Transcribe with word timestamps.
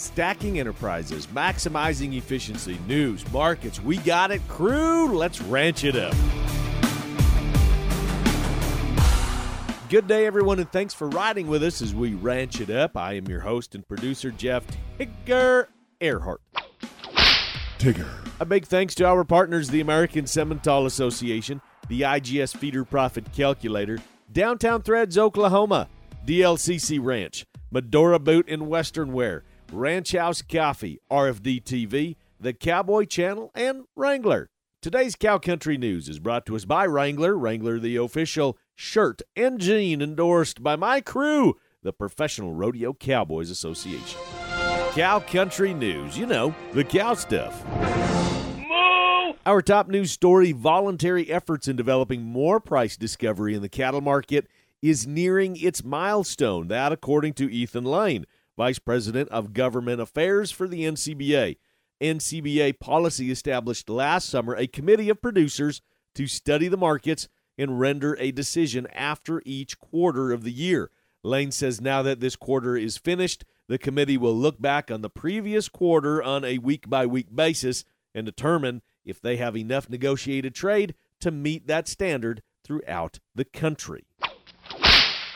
Stacking 0.00 0.58
enterprises, 0.58 1.26
maximizing 1.26 2.16
efficiency, 2.16 2.78
news, 2.88 3.30
markets. 3.30 3.82
We 3.82 3.98
got 3.98 4.30
it, 4.30 4.40
crew. 4.48 5.14
Let's 5.14 5.42
ranch 5.42 5.84
it 5.84 5.94
up. 5.94 6.14
Good 9.90 10.06
day, 10.06 10.24
everyone, 10.24 10.58
and 10.58 10.72
thanks 10.72 10.94
for 10.94 11.10
riding 11.10 11.48
with 11.48 11.62
us 11.62 11.82
as 11.82 11.94
we 11.94 12.14
ranch 12.14 12.62
it 12.62 12.70
up. 12.70 12.96
I 12.96 13.12
am 13.12 13.28
your 13.28 13.40
host 13.40 13.74
and 13.74 13.86
producer, 13.86 14.30
Jeff 14.30 14.64
Tigger 14.98 15.66
Earhart. 16.00 16.40
Tigger. 17.78 18.08
A 18.40 18.46
big 18.46 18.64
thanks 18.64 18.94
to 18.94 19.04
our 19.04 19.22
partners, 19.22 19.68
the 19.68 19.82
American 19.82 20.24
Simmental 20.24 20.86
Association, 20.86 21.60
the 21.88 22.00
IGS 22.00 22.56
Feeder 22.56 22.86
Profit 22.86 23.30
Calculator, 23.32 23.98
Downtown 24.32 24.80
Threads, 24.80 25.18
Oklahoma, 25.18 25.88
DLCC 26.24 26.98
Ranch, 27.02 27.44
Medora 27.70 28.18
Boot 28.18 28.46
and 28.48 28.66
Western 28.66 29.12
Wear, 29.12 29.44
Ranch 29.72 30.12
House 30.12 30.42
Coffee, 30.42 30.98
RFD 31.10 31.62
TV, 31.62 32.16
the 32.40 32.52
Cowboy 32.52 33.04
Channel, 33.04 33.52
and 33.54 33.84
Wrangler. 33.94 34.50
Today's 34.82 35.14
Cow 35.14 35.38
Country 35.38 35.78
News 35.78 36.08
is 36.08 36.18
brought 36.18 36.44
to 36.46 36.56
us 36.56 36.64
by 36.64 36.86
Wrangler, 36.86 37.36
Wrangler, 37.36 37.78
the 37.78 37.96
official 37.96 38.58
shirt 38.74 39.22
and 39.36 39.60
jean 39.60 40.02
endorsed 40.02 40.62
by 40.62 40.74
my 40.74 41.00
crew, 41.00 41.56
the 41.82 41.92
Professional 41.92 42.52
Rodeo 42.52 42.94
Cowboys 42.94 43.50
Association. 43.50 44.18
Cow 44.92 45.20
Country 45.20 45.72
News, 45.72 46.18
you 46.18 46.26
know, 46.26 46.54
the 46.72 46.82
cow 46.82 47.14
stuff. 47.14 47.64
Our 49.46 49.62
top 49.62 49.88
news 49.88 50.10
story 50.10 50.52
voluntary 50.52 51.30
efforts 51.30 51.68
in 51.68 51.76
developing 51.76 52.22
more 52.22 52.58
price 52.58 52.96
discovery 52.96 53.54
in 53.54 53.62
the 53.62 53.68
cattle 53.68 54.00
market 54.00 54.48
is 54.82 55.06
nearing 55.06 55.56
its 55.56 55.84
milestone. 55.84 56.68
That, 56.68 56.90
according 56.92 57.34
to 57.34 57.50
Ethan 57.50 57.84
Lane, 57.84 58.26
Vice 58.56 58.78
President 58.78 59.28
of 59.30 59.52
Government 59.52 60.00
Affairs 60.00 60.50
for 60.50 60.68
the 60.68 60.84
NCBA. 60.84 61.56
NCBA 62.00 62.80
policy 62.80 63.30
established 63.30 63.90
last 63.90 64.28
summer 64.28 64.54
a 64.54 64.66
committee 64.66 65.10
of 65.10 65.20
producers 65.20 65.82
to 66.14 66.26
study 66.26 66.68
the 66.68 66.76
markets 66.76 67.28
and 67.58 67.78
render 67.78 68.16
a 68.18 68.32
decision 68.32 68.86
after 68.94 69.42
each 69.44 69.78
quarter 69.78 70.32
of 70.32 70.44
the 70.44 70.52
year. 70.52 70.90
Lane 71.22 71.50
says 71.50 71.80
now 71.80 72.02
that 72.02 72.20
this 72.20 72.36
quarter 72.36 72.76
is 72.76 72.96
finished, 72.96 73.44
the 73.68 73.78
committee 73.78 74.16
will 74.16 74.34
look 74.34 74.60
back 74.60 74.90
on 74.90 75.02
the 75.02 75.10
previous 75.10 75.68
quarter 75.68 76.22
on 76.22 76.44
a 76.44 76.58
week 76.58 76.88
by 76.88 77.04
week 77.04 77.34
basis 77.34 77.84
and 78.14 78.24
determine 78.24 78.82
if 79.04 79.20
they 79.20 79.36
have 79.36 79.56
enough 79.56 79.88
negotiated 79.90 80.54
trade 80.54 80.94
to 81.20 81.30
meet 81.30 81.66
that 81.66 81.86
standard 81.86 82.42
throughout 82.64 83.20
the 83.34 83.44
country. 83.44 84.06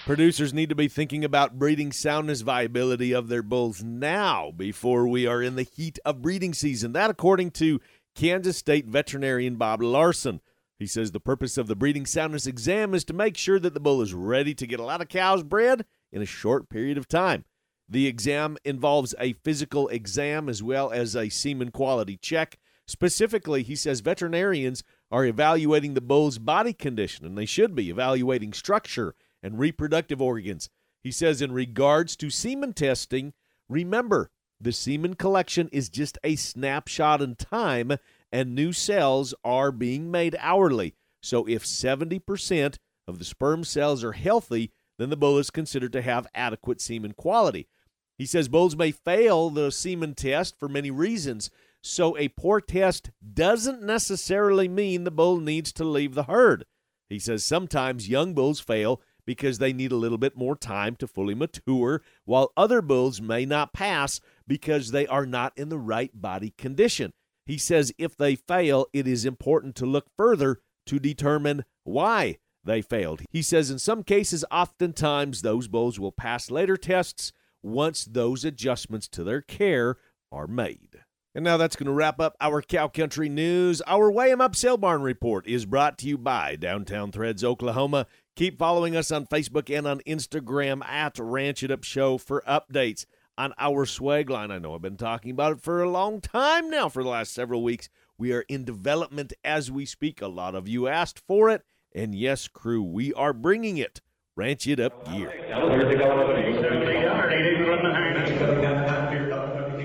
Producers 0.05 0.52
need 0.52 0.69
to 0.69 0.74
be 0.74 0.86
thinking 0.86 1.24
about 1.24 1.58
breeding 1.58 1.91
soundness 1.91 2.42
viability 2.42 3.14
of 3.14 3.28
their 3.28 3.42
bulls 3.42 3.83
now 3.83 4.50
before 4.55 5.08
we 5.08 5.27
are 5.27 5.42
in 5.42 5.56
the 5.56 5.62
heat 5.62 5.98
of 6.05 6.20
breeding 6.20 6.52
season. 6.52 6.92
That, 6.92 7.08
according 7.08 7.52
to 7.52 7.80
Kansas 8.14 8.58
State 8.58 8.86
veterinarian 8.86 9.56
Bob 9.56 9.80
Larson. 9.80 10.42
He 10.78 10.86
says 10.86 11.12
the 11.12 11.20
purpose 11.20 11.56
of 11.56 11.69
the 11.69 11.75
breeding 11.75 12.05
soundness 12.05 12.47
exam 12.47 12.92
is 12.92 13.02
to 13.05 13.14
make 13.14 13.38
sure 13.38 13.58
that 13.58 13.72
the 13.72 13.80
bull 13.80 14.02
is 14.02 14.12
ready 14.12 14.55
to 14.55 14.66
get 14.66 14.78
a 14.78 14.84
lot 14.84 15.00
of 15.00 15.08
cows 15.08 15.42
bred 15.42 15.86
in 16.12 16.20
a 16.20 16.27
short 16.27 16.69
period 16.69 16.98
of 16.98 17.08
time. 17.08 17.47
The 17.88 18.06
exam 18.06 18.58
involves 18.62 19.14
a 19.19 19.32
physical 19.32 19.88
exam 19.88 20.50
as 20.50 20.62
well 20.62 20.91
as 20.91 21.16
a 21.16 21.30
semen 21.30 21.70
quality 21.70 22.19
check. 22.19 22.58
Specifically, 22.86 23.62
he 23.62 23.75
says 23.75 24.00
veterinarians 24.00 24.84
are 25.10 25.25
evaluating 25.25 25.94
the 25.94 26.02
bull's 26.02 26.38
body 26.38 26.75
condition, 26.75 27.25
and 27.25 27.38
they 27.38 27.47
should 27.47 27.75
be 27.75 27.88
evaluating 27.88 28.52
structure 28.52 29.14
and 29.45 29.59
reproductive 29.59 30.20
organs. 30.20 30.70
He 31.03 31.12
says, 31.12 31.42
in 31.42 31.53
regards 31.53 32.17
to 32.17 32.31
semen 32.31 32.73
testing, 32.73 33.34
remember, 33.69 34.31
the 34.59 34.73
semen 34.73 35.14
collection 35.14 35.69
is 35.70 35.91
just 35.91 36.17
a 36.25 36.34
snapshot 36.34 37.20
in 37.20 37.37
time, 37.37 37.98
and 38.33 38.55
new 38.55 38.72
cells 38.72 39.34
are 39.45 39.70
being 39.70 40.10
made 40.10 40.34
hourly. 40.41 40.94
So 41.22 41.47
if 41.47 41.65
70% 41.65 42.78
of 43.06 43.19
the 43.19 43.25
sperm 43.25 43.65
cells 43.65 44.03
are 44.03 44.12
healthy, 44.12 44.72
then 44.99 45.10
the 45.10 45.16
bull 45.16 45.38
is 45.38 45.50
considered 45.50 45.93
to 45.93 46.03
have 46.03 46.26
adequate 46.34 46.81
semen 46.81 47.12
quality. 47.12 47.69
He 48.16 48.25
says 48.26 48.49
bulls 48.49 48.76
may 48.76 48.93
fail 48.93 49.50
the 49.50 49.71
semen 49.71 50.15
test 50.15 50.59
for 50.59 50.69
many 50.69 50.91
reasons, 50.91 51.50
so 51.82 52.16
a 52.16 52.28
poor 52.28 52.61
test 52.61 53.11
doesn't 53.34 53.82
necessarily 53.82 54.69
mean 54.69 55.05
the 55.05 55.11
bull 55.11 55.38
needs 55.38 55.72
to 55.75 55.84
leave 55.84 56.15
the 56.15 56.22
herd. 56.25 56.65
He 57.11 57.19
says 57.19 57.44
sometimes 57.44 58.09
young 58.09 58.32
bulls 58.32 58.61
fail 58.61 59.03
because 59.27 59.59
they 59.59 59.73
need 59.73 59.93
a 59.93 59.97
little 59.97 60.19
bit 60.19 60.37
more 60.37 60.57
time 60.57 60.97
to 60.97 61.07
fully 61.07 61.35
mature, 61.35 62.03
while 62.25 62.53
other 62.57 62.83
bulls 62.83 63.21
may 63.21 63.45
not 63.45 63.73
pass 63.73 64.21
because 64.47 64.91
they 64.91 65.07
are 65.07 65.27
not 65.27 65.53
in 65.57 65.69
the 65.69 65.79
right 65.79 66.11
body 66.21 66.53
condition. 66.57 67.12
He 67.47 67.59
says 67.59 67.93
if 67.99 68.17
they 68.17 68.37
fail, 68.37 68.87
it 68.93 69.07
is 69.07 69.25
important 69.25 69.77
to 69.77 69.87
look 69.87 70.07
further 70.17 70.61
to 70.87 70.99
determine 70.99 71.65
why 71.85 72.39
they 72.65 72.81
failed. 72.81 73.23
He 73.31 73.43
says 73.43 73.71
in 73.71 73.79
some 73.79 74.03
cases, 74.03 74.45
oftentimes 74.51 75.43
those 75.43 75.69
bulls 75.69 76.01
will 76.01 76.12
pass 76.12 76.51
later 76.51 76.77
tests 76.77 77.33
once 77.62 78.05
those 78.05 78.45
adjustments 78.45 79.09
to 79.09 79.25
their 79.25 79.41
care 79.41 79.97
are 80.33 80.47
made. 80.47 81.01
And 81.35 81.45
now 81.45 81.56
that's 81.56 81.75
going 81.75 81.87
to 81.87 81.93
wrap 81.93 82.21
up 82.21 82.37
our 82.41 82.62
Cow 82.62 82.87
Country 82.87 83.29
News. 83.29 83.83
Our 83.89 84.09
Weigh 84.11 84.31
'em 84.31 84.41
Up 84.41 84.55
Sale 84.55 84.77
Barn 84.77 85.03
Report 85.03 85.47
is 85.49 85.67
brought 85.67 85.99
to 85.99 86.06
you 86.06 86.17
by 86.17 86.55
Downtown 86.55 87.11
Threads, 87.11 87.43
Oklahoma. 87.43 88.06
Keep 88.37 88.59
following 88.59 88.97
us 88.97 89.12
on 89.12 89.27
Facebook 89.27 89.72
and 89.72 89.87
on 89.87 90.00
Instagram 90.00 90.84
at 90.84 91.21
Ranch 91.21 91.62
It 91.62 91.71
Up 91.71 91.84
Show 91.84 92.19
for 92.19 92.43
updates 92.49 93.06
on 93.39 93.55
our 93.59 93.87
swag 93.87 94.28
line. 94.28 94.50
I 94.50 94.59
know 94.59 94.75
I've 94.75 94.83
been 94.83 94.97
talking 94.97 95.31
about 95.31 95.53
it 95.53 95.61
for 95.61 95.81
a 95.81 95.89
long 95.89 96.21
time 96.21 96.69
now, 96.69 96.89
for 96.89 97.05
the 97.05 97.11
last 97.11 97.33
several 97.33 97.62
weeks. 97.62 97.89
We 98.19 98.33
are 98.33 98.44
in 98.49 98.65
development 98.65 99.34
as 99.44 99.71
we 99.71 99.87
speak. 99.87 100.21
A 100.21 100.27
lot 100.27 100.56
of 100.56 100.67
you 100.67 100.89
asked 100.89 101.21
for 101.21 101.49
it. 101.49 101.62
And 101.94 102.12
yes, 102.12 102.49
crew, 102.49 102.83
we 102.83 103.15
are 103.15 103.33
bringing 103.33 103.77
it. 103.78 104.00
Ranch 104.34 104.67
It 104.67 104.81
Up 104.81 105.09
gear. 105.12 105.33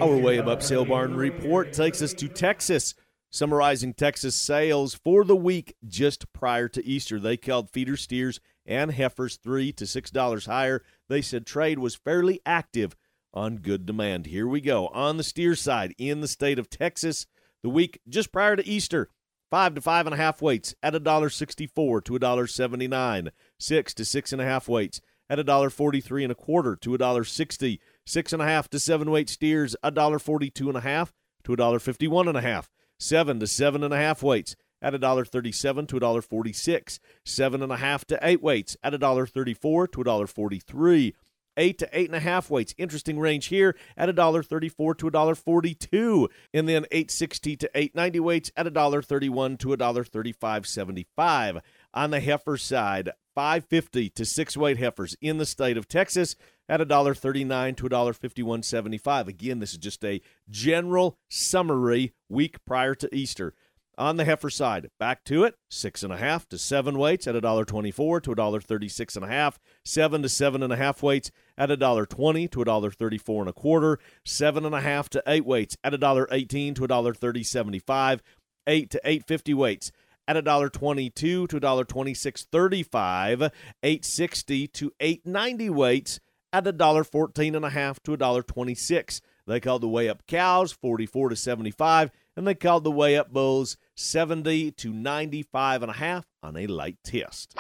Our 0.02 0.18
Weigh 0.18 0.40
'em 0.40 0.48
Up 0.48 0.64
Sale 0.64 0.86
Barn 0.86 1.16
report 1.16 1.72
takes 1.72 2.02
us 2.02 2.16
to 2.16 2.28
Texas 2.28 2.96
summarizing 3.30 3.94
Texas 3.94 4.36
sales 4.36 4.94
for 4.94 5.24
the 5.24 5.36
week 5.36 5.76
just 5.86 6.32
prior 6.34 6.68
to 6.70 6.86
Easter. 6.86 7.20
They 7.20 7.38
called 7.38 7.70
feeder 7.70 7.98
steers 7.98 8.40
and 8.66 8.92
heifers 8.92 9.38
three 9.38 9.72
to 9.74 9.86
six 9.86 10.12
dollars 10.12 10.46
higher. 10.46 10.84
They 11.08 11.22
said 11.22 11.46
trade 11.46 11.80
was 11.80 11.96
fairly 11.96 12.40
active 12.46 12.96
on 13.34 13.58
good 13.58 13.86
demand. 13.86 14.26
Here 14.26 14.48
we 14.48 14.62
go. 14.62 14.88
On 14.88 15.18
the 15.18 15.24
steer 15.24 15.56
side, 15.56 15.94
in 15.98 16.22
the 16.22 16.28
state 16.28 16.58
of 16.58 16.70
Texas, 16.70 17.28
the 17.62 17.70
week 17.70 18.00
just 18.10 18.32
prior 18.32 18.56
to 18.56 18.68
Easter, 18.68 19.10
five 19.52 19.76
to 19.76 19.82
five 19.82 20.08
and 20.08 20.14
a 20.14 20.18
half 20.18 20.42
weights 20.42 20.74
at 20.82 20.96
a 20.96 21.00
dollar 21.00 21.30
sixty-four 21.30 22.02
to 22.02 22.16
a 22.16 22.20
dollar 22.20 22.48
seventy-nine. 22.48 23.32
Six 23.60 23.94
to 23.96 24.06
six 24.06 24.34
and 24.34 24.42
a 24.42 24.46
half 24.46 24.68
weights 24.68 25.02
at 25.30 25.40
a 25.40 25.44
dollar 25.44 25.70
forty-three 25.70 26.24
and 26.24 26.32
a 26.32 26.36
quarter 26.36 26.76
to 26.78 26.96
a 26.96 26.98
dollar 26.98 27.24
sixty. 27.24 27.80
Six 28.06 28.34
and 28.34 28.42
a 28.42 28.46
half 28.46 28.68
to 28.70 28.80
seven 28.80 29.12
weight 29.12 29.30
steers, 29.30 29.76
a 29.84 29.92
dollar 29.92 30.18
forty-two 30.18 30.68
and 30.68 30.78
a 30.78 30.82
half 30.82 31.14
to 31.44 31.54
a 31.54 31.58
dollar 31.58 31.80
fifty-one 31.80 32.28
and 32.28 32.38
a 32.38 32.42
half 32.42 32.70
seven 33.00 33.40
to 33.40 33.48
seven 33.48 33.84
and 33.84 33.94
a 33.94 33.98
half 33.98 34.22
weights 34.22 34.56
at 34.82 34.94
a 34.94 35.00
dollar 35.00 35.26
thirty-seven 35.26 35.88
to 35.88 35.98
a 35.98 36.00
dollar 36.00 36.22
forty-six, 36.22 37.00
seven 37.26 37.64
and 37.64 37.72
a 37.72 37.78
half 37.78 38.06
to 38.06 38.20
eight 38.22 38.42
weights 38.42 38.78
at 38.84 38.94
a 38.94 38.98
dollar 38.98 39.26
thirty-four 39.26 39.88
to 39.88 40.02
a 40.02 40.04
dollar 40.04 40.28
forty-three. 40.28 41.16
Eight 41.58 41.78
to 41.80 41.90
eight 41.92 42.08
and 42.08 42.16
a 42.16 42.22
half 42.22 42.50
weights, 42.50 42.74
interesting 42.78 43.20
range 43.20 43.48
here 43.48 43.76
at 43.98 44.08
a 44.08 44.14
dollar 44.14 44.42
thirty-four 44.42 44.96
to 44.96 45.08
a 45.08 45.12
dollar 45.12 45.36
forty-two, 45.36 46.30
and 46.54 46.70
then 46.70 46.86
eight 46.92 47.12
sixty 47.12 47.58
to 47.58 47.70
eight 47.76 47.94
ninety 47.94 48.22
weights 48.22 48.50
at 48.56 48.68
a 48.68 48.72
dollar 48.72 49.02
thirty-one 49.02 49.58
to 49.58 49.74
a 49.74 49.78
dollar 49.78 50.06
thirty-five 50.06 50.66
seventy-five. 50.66 51.60
On 51.94 52.12
the 52.12 52.22
heifer 52.22 52.56
side, 52.56 53.10
five 53.40 53.64
fifty 53.64 54.10
to 54.10 54.26
six 54.26 54.58
weight 54.58 54.78
heifers 54.80 55.16
in 55.22 55.38
the 55.38 55.46
state 55.46 55.78
of 55.78 55.88
Texas 55.88 56.36
at 56.68 56.82
$1.39 56.82 57.78
to 57.78 57.84
$1.51.75. 57.88 59.28
Again, 59.30 59.60
this 59.60 59.72
is 59.72 59.78
just 59.78 60.04
a 60.04 60.20
general 60.50 61.18
summary 61.30 62.12
week 62.28 62.58
prior 62.66 62.94
to 62.94 63.08
Easter. 63.16 63.54
On 63.98 64.18
the 64.18 64.26
heifer 64.26 64.50
side, 64.50 64.90
back 65.00 65.24
to 65.24 65.46
it, 65.46 65.56
six 65.70 66.04
and 66.04 66.12
a 66.12 66.18
half 66.18 66.50
to 66.50 66.58
seven 66.58 66.98
weights 66.98 67.28
at 67.28 67.36
$1.24 67.36 68.24
to 68.24 68.36
$1.36 68.36 69.16
and 69.16 69.24
a 69.24 69.30
half, 69.30 69.58
seven 69.86 70.22
to 70.22 70.28
seven 70.28 70.62
and 70.62 70.74
a 70.74 70.76
half 70.76 71.02
weights 71.02 71.32
at 71.58 71.70
$1.20 71.70 72.52
to 72.52 72.60
$1.34 72.60 73.40
and 73.40 73.50
a 73.50 73.54
quarter, 73.54 74.00
seven 74.26 74.66
and 74.66 74.76
a 74.76 74.82
half 74.82 75.08
to 75.08 75.24
eight 75.26 75.46
weights 75.46 75.78
at 75.86 75.94
$1.18 75.94 76.76
to 76.76 76.82
$1.30.75, 76.82 78.20
eight 78.68 78.90
to 78.90 79.00
eight 79.06 79.26
fifty 79.26 79.54
weights 79.54 79.94
at 80.30 80.46
$1.22 80.46 81.14
to 81.14 81.48
$1.26.35, 81.48 83.52
860 83.82 84.68
to 84.68 84.92
890 85.00 85.70
weights 85.72 86.20
at 86.52 86.68
a 86.68 86.72
dollar 86.72 87.04
fourteen 87.04 87.56
and 87.56 87.66
a 87.66 87.70
half 87.70 88.02
to 88.04 88.14
a 88.14 88.18
dollar 88.18 88.42
twenty 88.42 88.76
six. 88.76 89.22
They 89.46 89.60
called 89.60 89.82
the 89.82 89.88
weigh 89.88 90.10
up 90.10 90.26
cows 90.28 90.72
forty 90.72 91.06
four 91.06 91.30
to 91.30 91.36
seventy 91.36 91.72
five, 91.72 92.12
and 92.36 92.48
they 92.48 92.56
called 92.56 92.84
the 92.84 92.92
weigh 92.92 93.18
up 93.18 93.32
bulls 93.32 93.78
seventy 93.96 94.72
to 94.72 94.92
ninety 94.92 95.44
five 95.44 95.82
and 95.82 95.92
a 95.92 95.96
half 95.96 96.26
on 96.42 96.58
a 96.58 96.68
light 96.68 96.98
test. 97.04 97.56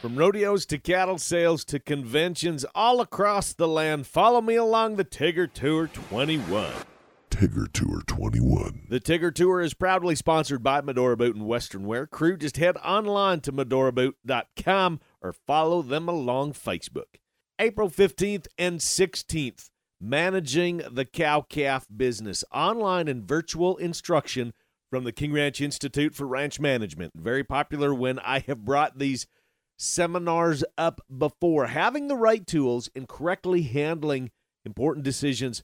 From 0.00 0.16
rodeos 0.16 0.66
to 0.66 0.78
cattle 0.78 1.18
sales 1.18 1.64
to 1.66 1.80
conventions 1.80 2.64
all 2.74 3.00
across 3.00 3.52
the 3.52 3.66
land, 3.66 4.06
follow 4.06 4.40
me 4.40 4.54
along 4.54 4.96
the 4.96 5.04
Tigger 5.04 5.52
Tour 5.52 5.88
21. 5.88 6.70
Tigger 7.36 7.70
Tour 7.70 8.00
21. 8.06 8.86
The 8.88 8.98
Tigger 8.98 9.32
Tour 9.32 9.60
is 9.60 9.74
proudly 9.74 10.14
sponsored 10.14 10.62
by 10.62 10.80
Medora 10.80 11.18
Boot 11.18 11.36
and 11.36 11.46
Western 11.46 11.84
Wear. 11.84 12.06
Crew, 12.06 12.38
just 12.38 12.56
head 12.56 12.78
online 12.78 13.42
to 13.42 13.52
medoraboot.com 13.52 15.00
or 15.20 15.34
follow 15.34 15.82
them 15.82 16.08
along 16.08 16.54
Facebook. 16.54 17.18
April 17.58 17.90
15th 17.90 18.46
and 18.56 18.80
16th, 18.80 19.68
Managing 20.00 20.80
the 20.90 21.04
Cow 21.04 21.42
Calf 21.42 21.86
Business, 21.94 22.42
online 22.54 23.06
and 23.06 23.28
virtual 23.28 23.76
instruction 23.76 24.54
from 24.88 25.04
the 25.04 25.12
King 25.12 25.34
Ranch 25.34 25.60
Institute 25.60 26.14
for 26.14 26.26
Ranch 26.26 26.58
Management. 26.58 27.12
Very 27.14 27.44
popular 27.44 27.92
when 27.92 28.18
I 28.20 28.38
have 28.46 28.64
brought 28.64 28.98
these 28.98 29.26
seminars 29.76 30.64
up 30.78 31.02
before. 31.14 31.66
Having 31.66 32.08
the 32.08 32.16
right 32.16 32.46
tools 32.46 32.88
and 32.96 33.06
correctly 33.06 33.60
handling 33.60 34.30
important 34.64 35.04
decisions, 35.04 35.62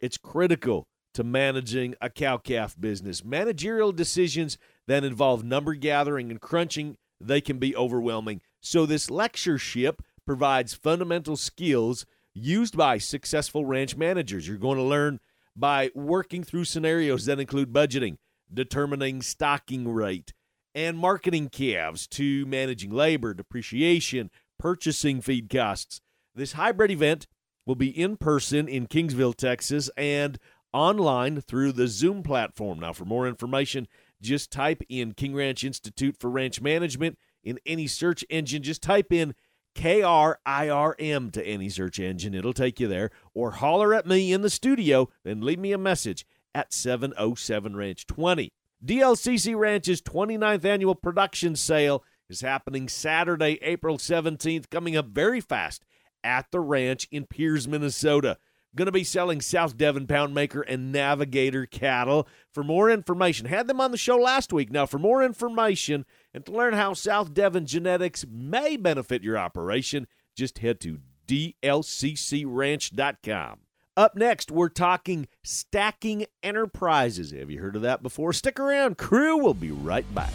it's 0.00 0.16
critical 0.16 0.88
to 1.14 1.24
managing 1.24 1.94
a 2.00 2.10
cow 2.10 2.36
calf 2.36 2.76
business. 2.78 3.24
Managerial 3.24 3.92
decisions 3.92 4.58
that 4.86 5.04
involve 5.04 5.42
number 5.42 5.74
gathering 5.74 6.30
and 6.30 6.40
crunching, 6.40 6.96
they 7.20 7.40
can 7.40 7.58
be 7.58 7.74
overwhelming. 7.74 8.40
So 8.60 8.86
this 8.86 9.10
lectureship 9.10 10.02
provides 10.26 10.74
fundamental 10.74 11.36
skills 11.36 12.06
used 12.34 12.76
by 12.76 12.98
successful 12.98 13.64
ranch 13.64 13.96
managers. 13.96 14.48
You're 14.48 14.58
going 14.58 14.78
to 14.78 14.84
learn 14.84 15.20
by 15.56 15.90
working 15.94 16.42
through 16.42 16.64
scenarios 16.64 17.26
that 17.26 17.40
include 17.40 17.72
budgeting, 17.72 18.16
determining 18.52 19.22
stocking 19.22 19.88
rate, 19.88 20.32
and 20.74 20.98
marketing 20.98 21.48
calves 21.48 22.06
to 22.08 22.44
managing 22.46 22.90
labor, 22.90 23.32
depreciation, 23.34 24.30
purchasing 24.58 25.20
feed 25.20 25.48
costs. 25.48 26.00
This 26.34 26.54
hybrid 26.54 26.90
event 26.90 27.28
will 27.66 27.76
be 27.76 27.88
in 27.88 28.16
person 28.16 28.68
in 28.68 28.86
Kingsville, 28.86 29.36
Texas, 29.36 29.88
and 29.96 30.38
online 30.74 31.40
through 31.40 31.72
the 31.72 31.88
Zoom 31.88 32.22
platform. 32.22 32.80
Now, 32.80 32.92
for 32.92 33.04
more 33.04 33.26
information, 33.26 33.86
just 34.20 34.50
type 34.50 34.82
in 34.88 35.12
King 35.12 35.34
Ranch 35.34 35.64
Institute 35.64 36.16
for 36.18 36.28
Ranch 36.28 36.60
Management 36.60 37.16
in 37.42 37.60
any 37.64 37.86
search 37.86 38.24
engine. 38.28 38.62
Just 38.62 38.82
type 38.82 39.12
in 39.12 39.34
KRIRM 39.76 41.32
to 41.32 41.46
any 41.46 41.68
search 41.68 41.98
engine. 41.98 42.34
It'll 42.34 42.52
take 42.52 42.80
you 42.80 42.88
there. 42.88 43.10
Or 43.32 43.52
holler 43.52 43.94
at 43.94 44.06
me 44.06 44.32
in 44.32 44.42
the 44.42 44.50
studio 44.50 45.08
and 45.24 45.44
leave 45.44 45.58
me 45.58 45.72
a 45.72 45.78
message 45.78 46.26
at 46.54 46.72
707 46.72 47.76
Ranch 47.76 48.06
20. 48.06 48.52
DLCC 48.84 49.56
Ranch's 49.56 50.02
29th 50.02 50.64
annual 50.64 50.94
production 50.94 51.56
sale 51.56 52.04
is 52.28 52.40
happening 52.40 52.88
Saturday, 52.88 53.58
April 53.62 53.98
17th, 53.98 54.70
coming 54.70 54.96
up 54.96 55.06
very 55.06 55.40
fast 55.40 55.84
at 56.22 56.50
the 56.50 56.60
ranch 56.60 57.06
in 57.10 57.26
Pierz, 57.26 57.66
Minnesota. 57.68 58.38
Going 58.76 58.86
to 58.86 58.92
be 58.92 59.04
selling 59.04 59.40
South 59.40 59.76
Devon 59.76 60.08
Poundmaker 60.08 60.64
and 60.66 60.90
Navigator 60.90 61.64
cattle. 61.64 62.26
For 62.50 62.64
more 62.64 62.90
information, 62.90 63.46
had 63.46 63.68
them 63.68 63.80
on 63.80 63.92
the 63.92 63.96
show 63.96 64.16
last 64.16 64.52
week. 64.52 64.72
Now, 64.72 64.84
for 64.84 64.98
more 64.98 65.22
information 65.22 66.04
and 66.32 66.44
to 66.46 66.52
learn 66.52 66.74
how 66.74 66.94
South 66.94 67.32
Devon 67.32 67.66
genetics 67.66 68.24
may 68.28 68.76
benefit 68.76 69.22
your 69.22 69.38
operation, 69.38 70.08
just 70.34 70.58
head 70.58 70.80
to 70.80 70.98
dlccranch.com. 71.28 73.58
Up 73.96 74.16
next, 74.16 74.50
we're 74.50 74.68
talking 74.68 75.28
stacking 75.44 76.26
enterprises. 76.42 77.30
Have 77.30 77.50
you 77.50 77.60
heard 77.60 77.76
of 77.76 77.82
that 77.82 78.02
before? 78.02 78.32
Stick 78.32 78.58
around, 78.58 78.98
crew. 78.98 79.36
We'll 79.36 79.54
be 79.54 79.70
right 79.70 80.12
back. 80.12 80.32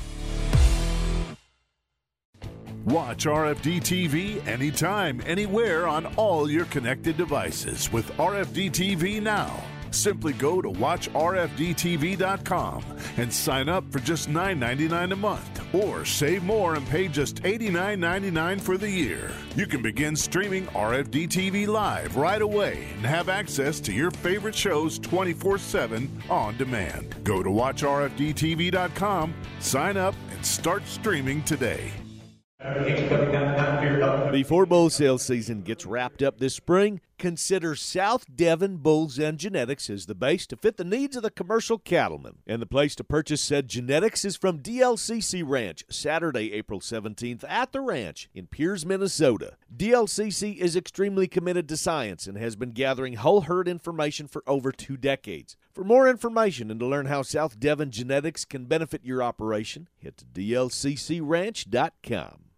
Watch 2.89 3.25
RFD 3.25 3.81
TV 3.81 4.45
anytime, 4.47 5.21
anywhere 5.27 5.87
on 5.87 6.07
all 6.15 6.49
your 6.49 6.65
connected 6.65 7.17
devices 7.17 7.91
with 7.91 8.09
RFD 8.17 8.71
TV 8.71 9.21
Now. 9.21 9.61
Simply 9.91 10.33
go 10.33 10.59
to 10.59 10.69
watchrfdtv.com 10.69 12.83
and 13.17 13.31
sign 13.31 13.69
up 13.69 13.83
for 13.91 13.99
just 13.99 14.27
$9.99 14.27 15.13
a 15.13 15.15
month, 15.15 15.75
or 15.75 16.03
save 16.03 16.43
more 16.43 16.73
and 16.73 16.87
pay 16.87 17.07
just 17.07 17.43
$89.99 17.43 18.59
for 18.59 18.79
the 18.79 18.89
year. 18.89 19.29
You 19.55 19.67
can 19.67 19.83
begin 19.83 20.15
streaming 20.15 20.65
RFD 20.67 21.27
TV 21.27 21.67
live 21.67 22.15
right 22.15 22.41
away 22.41 22.87
and 22.95 23.05
have 23.05 23.29
access 23.29 23.79
to 23.81 23.93
your 23.93 24.09
favorite 24.09 24.55
shows 24.55 24.97
24 24.97 25.59
7 25.59 26.23
on 26.27 26.57
demand. 26.57 27.23
Go 27.23 27.43
to 27.43 27.51
watchrfdtv.com, 27.51 29.35
sign 29.59 29.95
up, 29.95 30.15
and 30.31 30.43
start 30.43 30.87
streaming 30.87 31.43
today. 31.43 31.91
Before 34.31 34.65
bull 34.65 34.89
sale 34.89 35.17
season 35.17 35.61
gets 35.61 35.85
wrapped 35.85 36.21
up 36.21 36.39
this 36.39 36.55
spring, 36.55 36.99
consider 37.17 37.73
South 37.73 38.25
Devon 38.35 38.75
Bulls 38.77 39.17
and 39.17 39.37
Genetics 39.37 39.89
as 39.89 40.07
the 40.07 40.15
base 40.15 40.45
to 40.47 40.57
fit 40.57 40.75
the 40.75 40.83
needs 40.83 41.15
of 41.15 41.23
the 41.23 41.31
commercial 41.31 41.77
cattleman. 41.77 42.39
And 42.45 42.61
the 42.61 42.65
place 42.65 42.95
to 42.95 43.05
purchase 43.05 43.41
said 43.41 43.69
genetics 43.69 44.25
is 44.25 44.35
from 44.35 44.59
DLCC 44.59 45.41
Ranch, 45.45 45.85
Saturday, 45.89 46.51
April 46.51 46.81
17th 46.81 47.45
at 47.47 47.71
the 47.71 47.79
ranch 47.79 48.29
in 48.33 48.47
Pierz, 48.47 48.85
Minnesota. 48.85 49.53
DLCC 49.75 50.57
is 50.57 50.75
extremely 50.75 51.29
committed 51.29 51.69
to 51.69 51.77
science 51.77 52.27
and 52.27 52.37
has 52.37 52.57
been 52.57 52.71
gathering 52.71 53.13
whole 53.13 53.41
herd 53.41 53.69
information 53.69 54.27
for 54.27 54.43
over 54.45 54.73
two 54.73 54.97
decades. 54.97 55.55
For 55.73 55.85
more 55.85 56.09
information 56.09 56.69
and 56.69 56.81
to 56.81 56.85
learn 56.85 57.05
how 57.05 57.21
South 57.21 57.57
Devon 57.57 57.91
Genetics 57.91 58.43
can 58.43 58.65
benefit 58.65 59.05
your 59.05 59.23
operation, 59.23 59.87
to 60.03 60.11
dlccranch.com. 60.11 62.48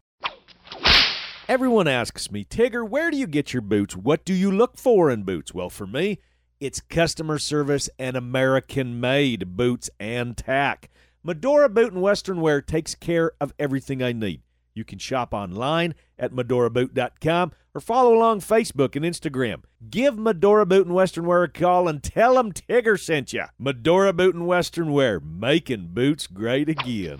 Everyone 1.52 1.86
asks 1.86 2.32
me, 2.32 2.46
Tigger, 2.46 2.88
where 2.88 3.12
do 3.12 3.18
you 3.18 3.28
get 3.28 3.52
your 3.52 3.62
boots? 3.62 3.94
What 3.94 4.24
do 4.24 4.34
you 4.34 4.50
look 4.50 4.78
for 4.78 5.12
in 5.12 5.24
boots? 5.24 5.54
Well, 5.54 5.70
for 5.70 5.86
me, 5.86 6.20
it's 6.62 6.80
customer 6.80 7.38
service 7.38 7.90
and 8.00 8.16
American 8.16 9.02
made 9.02 9.58
boots 9.58 9.90
and 10.00 10.38
tack. 10.38 10.90
Medora 11.26 11.68
Boot 11.68 11.92
and 11.92 12.02
Western 12.02 12.40
Wear 12.40 12.62
takes 12.62 12.96
care 12.96 13.34
of 13.42 13.54
everything 13.60 14.02
I 14.02 14.14
need. 14.14 14.44
You 14.74 14.86
can 14.86 14.98
shop 14.98 15.34
online 15.34 15.94
at 16.18 16.32
medoraboot.com 16.32 17.52
or 17.76 17.82
follow 17.82 18.16
along 18.16 18.40
Facebook 18.40 18.96
and 18.96 19.04
Instagram. 19.04 19.64
Give 19.90 20.18
Medora 20.18 20.66
Boot 20.66 20.86
and 20.86 20.96
Western 20.96 21.26
Wear 21.26 21.44
a 21.44 21.50
call 21.50 21.90
and 21.90 22.02
tell 22.02 22.36
them 22.36 22.54
Tigger 22.54 22.98
sent 22.98 23.34
you. 23.34 23.44
Medora 23.60 24.14
Boot 24.14 24.36
and 24.36 24.48
Western 24.48 24.94
Wear, 24.94 25.20
making 25.20 25.88
boots 25.88 26.28
great 26.28 26.70
again. 26.70 27.18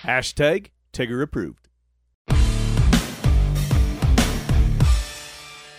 Hashtag 0.00 0.68
Tigger 0.94 1.22
approved. 1.22 1.59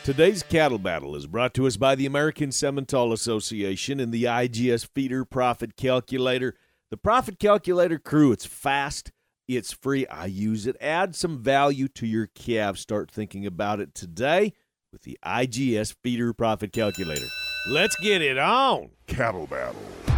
Today's 0.04 0.42
cattle 0.42 0.80
battle 0.80 1.16
is 1.16 1.28
brought 1.28 1.54
to 1.54 1.68
us 1.68 1.78
by 1.78 1.94
the 1.94 2.08
American 2.08 2.50
Simmental 2.50 3.14
Association 3.14 4.00
and 4.00 4.12
the 4.12 4.24
IGS 4.24 4.88
Feeder 4.88 5.24
Profit 5.24 5.76
Calculator. 5.76 6.56
The 6.90 6.98
Profit 6.98 7.38
Calculator 7.38 8.00
crew, 8.00 8.32
it's 8.32 8.48
fast, 8.48 9.12
it's 9.48 9.72
free. 9.72 10.08
I 10.08 10.26
use 10.26 10.66
it. 10.66 10.76
Add 10.82 11.16
some 11.16 11.38
value 11.38 11.88
to 11.90 12.08
your 12.08 12.26
calves. 12.26 12.82
Start 12.82 13.12
thinking 13.12 13.46
about 13.46 13.80
it 13.80 13.94
today 13.94 14.54
with 14.92 15.04
the 15.04 15.20
IGS 15.24 15.96
Feeder 16.02 16.34
Profit 16.34 16.74
Calculator. 16.74 17.28
Let's 17.68 17.96
get 17.98 18.24
it 18.24 18.40
on. 18.40 18.90
Cattle 19.06 19.46
Battle. 19.46 20.11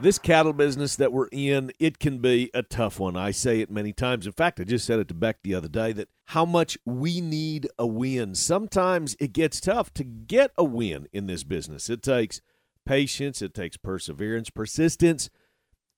This 0.00 0.18
cattle 0.18 0.52
business 0.52 0.96
that 0.96 1.12
we're 1.12 1.28
in, 1.30 1.70
it 1.78 2.00
can 2.00 2.18
be 2.18 2.50
a 2.52 2.62
tough 2.62 2.98
one. 2.98 3.16
I 3.16 3.30
say 3.30 3.60
it 3.60 3.70
many 3.70 3.92
times. 3.92 4.26
In 4.26 4.32
fact, 4.32 4.58
I 4.58 4.64
just 4.64 4.84
said 4.84 4.98
it 4.98 5.08
to 5.08 5.14
Beck 5.14 5.38
the 5.42 5.54
other 5.54 5.68
day 5.68 5.92
that 5.92 6.08
how 6.26 6.44
much 6.44 6.76
we 6.84 7.20
need 7.20 7.68
a 7.78 7.86
win. 7.86 8.34
Sometimes 8.34 9.16
it 9.20 9.32
gets 9.32 9.60
tough 9.60 9.94
to 9.94 10.04
get 10.04 10.50
a 10.58 10.64
win 10.64 11.06
in 11.12 11.26
this 11.26 11.44
business. 11.44 11.88
It 11.88 12.02
takes 12.02 12.40
patience, 12.84 13.40
it 13.40 13.54
takes 13.54 13.76
perseverance, 13.76 14.50
persistence, 14.50 15.30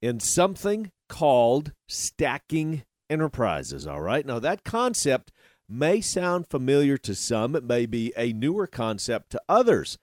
and 0.02 0.22
something 0.22 0.92
called 1.08 1.72
stacking 1.88 2.84
enterprises. 3.08 3.86
All 3.86 4.02
right. 4.02 4.26
Now, 4.26 4.38
that 4.38 4.62
concept 4.62 5.32
may 5.68 6.00
sound 6.00 6.48
familiar 6.48 6.98
to 6.98 7.14
some, 7.14 7.56
it 7.56 7.64
may 7.64 7.86
be 7.86 8.12
a 8.16 8.32
newer 8.32 8.66
concept 8.66 9.30
to 9.30 9.42
others. 9.48 9.98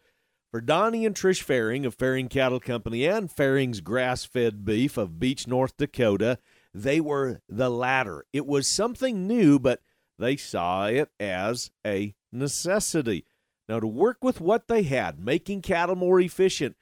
For 0.54 0.62
Donnie 0.62 1.04
and 1.04 1.16
Trish 1.16 1.44
Fehring 1.44 1.84
of 1.84 1.98
Fehring 1.98 2.30
Cattle 2.30 2.60
Company 2.60 3.08
and 3.08 3.28
Fehring's 3.28 3.82
Grass 3.82 4.24
Fed 4.24 4.64
Beef 4.64 4.98
of 4.98 5.20
Beach, 5.20 5.48
North 5.48 5.76
Dakota, 5.78 6.38
they 6.76 7.02
were 7.02 7.42
the 7.50 7.72
latter. 7.72 8.24
It 8.32 8.46
was 8.46 8.68
something 8.68 9.26
new, 9.26 9.58
but 9.58 9.82
they 10.20 10.38
saw 10.38 10.86
it 10.86 11.10
as 11.20 11.72
a 11.84 12.14
necessity. 12.32 13.26
Now, 13.68 13.80
to 13.80 13.88
work 13.88 14.24
with 14.24 14.40
what 14.40 14.68
they 14.68 14.84
had, 14.84 15.20
making 15.20 15.64
cattle 15.64 15.96
more 15.96 16.22
efficient, 16.22 16.76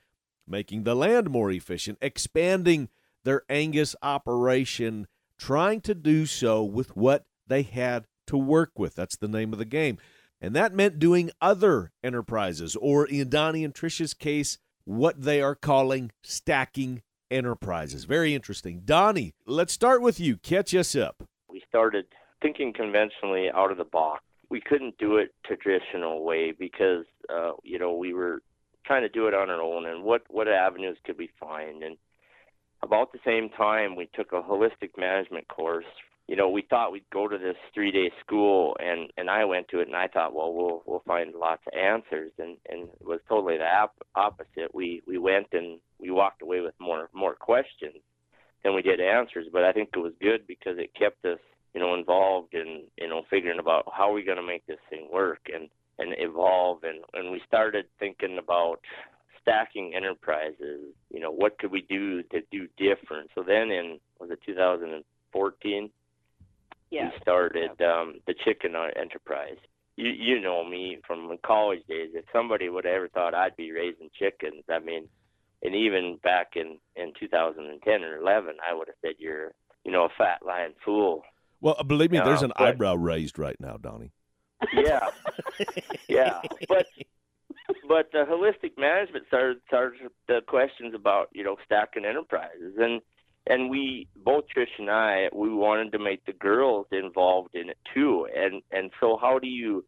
making 0.46 0.84
the 0.84 0.94
land 0.94 1.30
more 1.30 1.50
efficient, 1.50 1.98
expanding 2.02 2.90
their 3.24 3.44
Angus 3.50 3.96
operation, 4.02 5.08
trying 5.38 5.80
to 5.80 5.96
do 5.96 6.26
so 6.26 6.62
with 6.62 6.98
what 6.98 7.26
they 7.48 7.62
had 7.62 8.06
to 8.28 8.36
work 8.36 8.78
with. 8.78 8.96
That's 8.96 9.16
the 9.16 9.30
name 9.30 9.54
of 9.54 9.60
the 9.60 9.66
game. 9.66 9.98
And 10.42 10.56
that 10.56 10.74
meant 10.74 10.98
doing 10.98 11.30
other 11.40 11.92
enterprises, 12.04 12.76
or 12.76 13.06
in 13.06 13.30
Donnie 13.30 13.64
and 13.64 13.74
Trisha's 13.74 14.16
case, 14.16 14.58
what 14.86 15.22
they 15.22 15.40
are 15.40 15.54
calling 15.54 16.12
stacking 16.24 17.04
enterprises. 17.30 18.06
Very 18.06 18.34
interesting. 18.34 18.82
Donnie, 18.84 19.36
let's 19.46 19.72
start 19.72 20.02
with 20.02 20.20
you. 20.20 20.38
Catch 20.38 20.74
us 20.74 20.96
up. 20.96 21.24
We 21.48 21.62
started 21.70 22.06
thinking 22.42 22.74
conventionally 22.74 23.52
out 23.54 23.72
of 23.72 23.78
the 23.78 23.84
box. 23.84 24.24
We 24.50 24.62
couldn't 24.62 24.98
do 24.98 25.18
it 25.18 25.34
traditional 25.46 26.26
way 26.26 26.52
because 26.52 27.06
uh, 27.34 27.52
you 27.64 27.78
know 27.78 27.96
we 27.96 28.14
were 28.14 28.42
trying 28.86 29.04
to 29.04 29.10
do 29.10 29.28
it 29.28 29.34
on 29.34 29.50
our 29.50 29.62
own, 29.62 29.86
and 29.86 30.04
what 30.04 30.24
what 30.28 30.48
avenues 30.48 30.98
could 31.06 31.18
we 31.18 31.30
find? 31.40 31.84
And 31.84 31.98
about 32.84 33.14
the 33.14 33.20
same 33.24 33.50
time, 33.50 33.96
we 33.96 34.10
took 34.14 34.34
a 34.34 34.42
holistic 34.42 34.98
management 34.98 35.48
course 35.48 35.86
you 36.32 36.38
know, 36.38 36.48
we 36.48 36.62
thought 36.70 36.94
we'd 36.94 37.04
go 37.12 37.28
to 37.28 37.38
this 37.38 37.58
three 37.74 37.92
day 37.92 38.10
school 38.26 38.78
and, 38.80 39.12
and 39.18 39.30
I 39.30 39.44
went 39.44 39.68
to 39.68 39.82
it 39.82 39.88
and 39.88 39.98
I 39.98 40.08
thought, 40.08 40.34
well, 40.34 40.54
we'll, 40.54 40.82
we'll 40.86 41.04
find 41.06 41.36
lots 41.36 41.62
of 41.68 41.78
answers. 41.78 42.32
And, 42.40 42.56
and 42.70 42.84
it 42.84 43.06
was 43.06 43.20
totally 43.28 43.58
the 43.58 43.66
op- 43.66 44.02
opposite. 44.16 44.74
We, 44.74 45.02
we 45.06 45.18
went 45.18 45.48
and 45.52 45.82
we 46.00 46.10
walked 46.10 46.42
away 46.42 46.62
with 46.62 46.74
more, 46.80 47.10
more 47.14 47.36
questions 47.36 47.98
than 48.64 48.74
we 48.74 48.82
did 48.82 49.02
answers. 49.02 49.48
But 49.52 49.66
I 49.66 49.74
think 49.74 49.90
it 49.94 50.00
was 50.00 50.14
good 50.22 50.48
because 50.48 50.78
it 50.78 50.96
kept 50.98 51.26
us, 51.26 51.40
you 51.74 51.82
know, 51.82 51.96
involved 51.96 52.54
in, 52.54 52.84
you 52.98 53.10
know, 53.10 53.24
figuring 53.30 53.60
about 53.60 53.92
how 53.94 54.12
are 54.12 54.14
we 54.14 54.24
going 54.24 54.38
to 54.38 54.42
make 54.42 54.66
this 54.68 54.80
thing 54.90 55.10
work 55.12 55.50
and, 55.54 55.68
and 56.00 56.16
evolve. 56.18 56.86
And, 56.86 57.04
and 57.14 57.34
we 57.34 57.42
started 57.46 57.88
thinking 58.00 58.38
about 58.42 58.80
stacking 59.42 59.96
enterprises, 59.96 60.94
you 61.14 61.20
know, 61.20 61.32
what 61.32 61.60
could 61.60 61.72
we 61.72 61.82
do 61.82 62.24
to 62.24 62.40
do 62.54 62.70
different? 62.78 63.30
So 63.36 63.44
then 63.46 63.70
in, 63.70 64.00
was 64.18 64.32
it 64.32 64.40
2014? 64.46 65.90
Yeah. 66.92 67.06
we 67.06 67.22
started 67.22 67.72
um, 67.82 68.16
the 68.28 68.36
chicken 68.46 68.76
enterprise. 68.96 69.58
You 69.96 70.10
you 70.10 70.40
know 70.40 70.64
me 70.64 71.00
from 71.06 71.36
college 71.46 71.82
days. 71.88 72.12
If 72.14 72.26
somebody 72.32 72.70
would 72.70 72.86
have 72.86 72.94
ever 72.94 73.10
thought 73.10 73.34
I'd 73.34 73.56
be 73.56 73.72
raising 73.72 74.10
chickens, 74.18 74.64
I 74.70 74.80
mean, 74.80 75.08
and 75.64 75.76
even 75.76 76.18
back 76.24 76.52
in 76.56 76.78
in 76.96 77.14
2010 77.20 78.04
or 78.04 78.18
11, 78.18 78.56
I 78.68 78.74
would 78.74 78.88
have 78.88 78.96
said 79.02 79.16
you're 79.18 79.54
you 79.84 79.92
know 79.92 80.06
a 80.06 80.10
fat 80.18 80.40
lying 80.46 80.74
fool. 80.84 81.24
Well, 81.60 81.76
believe 81.86 82.12
me, 82.12 82.18
No, 82.20 82.26
there's 82.26 82.42
an 82.44 82.54
but- 82.58 82.68
eyebrow 82.70 82.96
raised 82.96 83.38
right 83.38 83.60
now, 83.60 83.78
Donnie. 83.78 84.12
Yeah, 84.74 85.10
yeah, 86.08 86.42
but 86.70 86.86
but 87.88 88.12
the 88.12 88.26
holistic 88.30 88.78
management 88.78 89.26
started 89.28 89.58
started 89.68 90.00
the 90.28 90.42
questions 90.48 90.94
about 90.96 91.30
you 91.34 91.44
know 91.44 91.58
stacking 91.66 92.06
enterprises 92.06 92.76
and 92.78 93.02
and 93.48 93.70
we 93.70 94.08
both 94.24 94.46
Trish 94.56 94.68
and 94.78 94.90
I 94.90 95.30
we 95.34 95.54
wanted 95.54 95.92
to 95.94 96.00
make 96.00 96.26
the 96.26 96.34
girls 96.34 96.88
involved 96.92 97.56
in 97.56 97.70
it 97.70 97.78
too. 97.94 98.28
And 98.36 98.62
and 98.72 98.92
so 99.00 99.18
how 99.20 99.40
do 99.40 99.48
you 99.48 99.84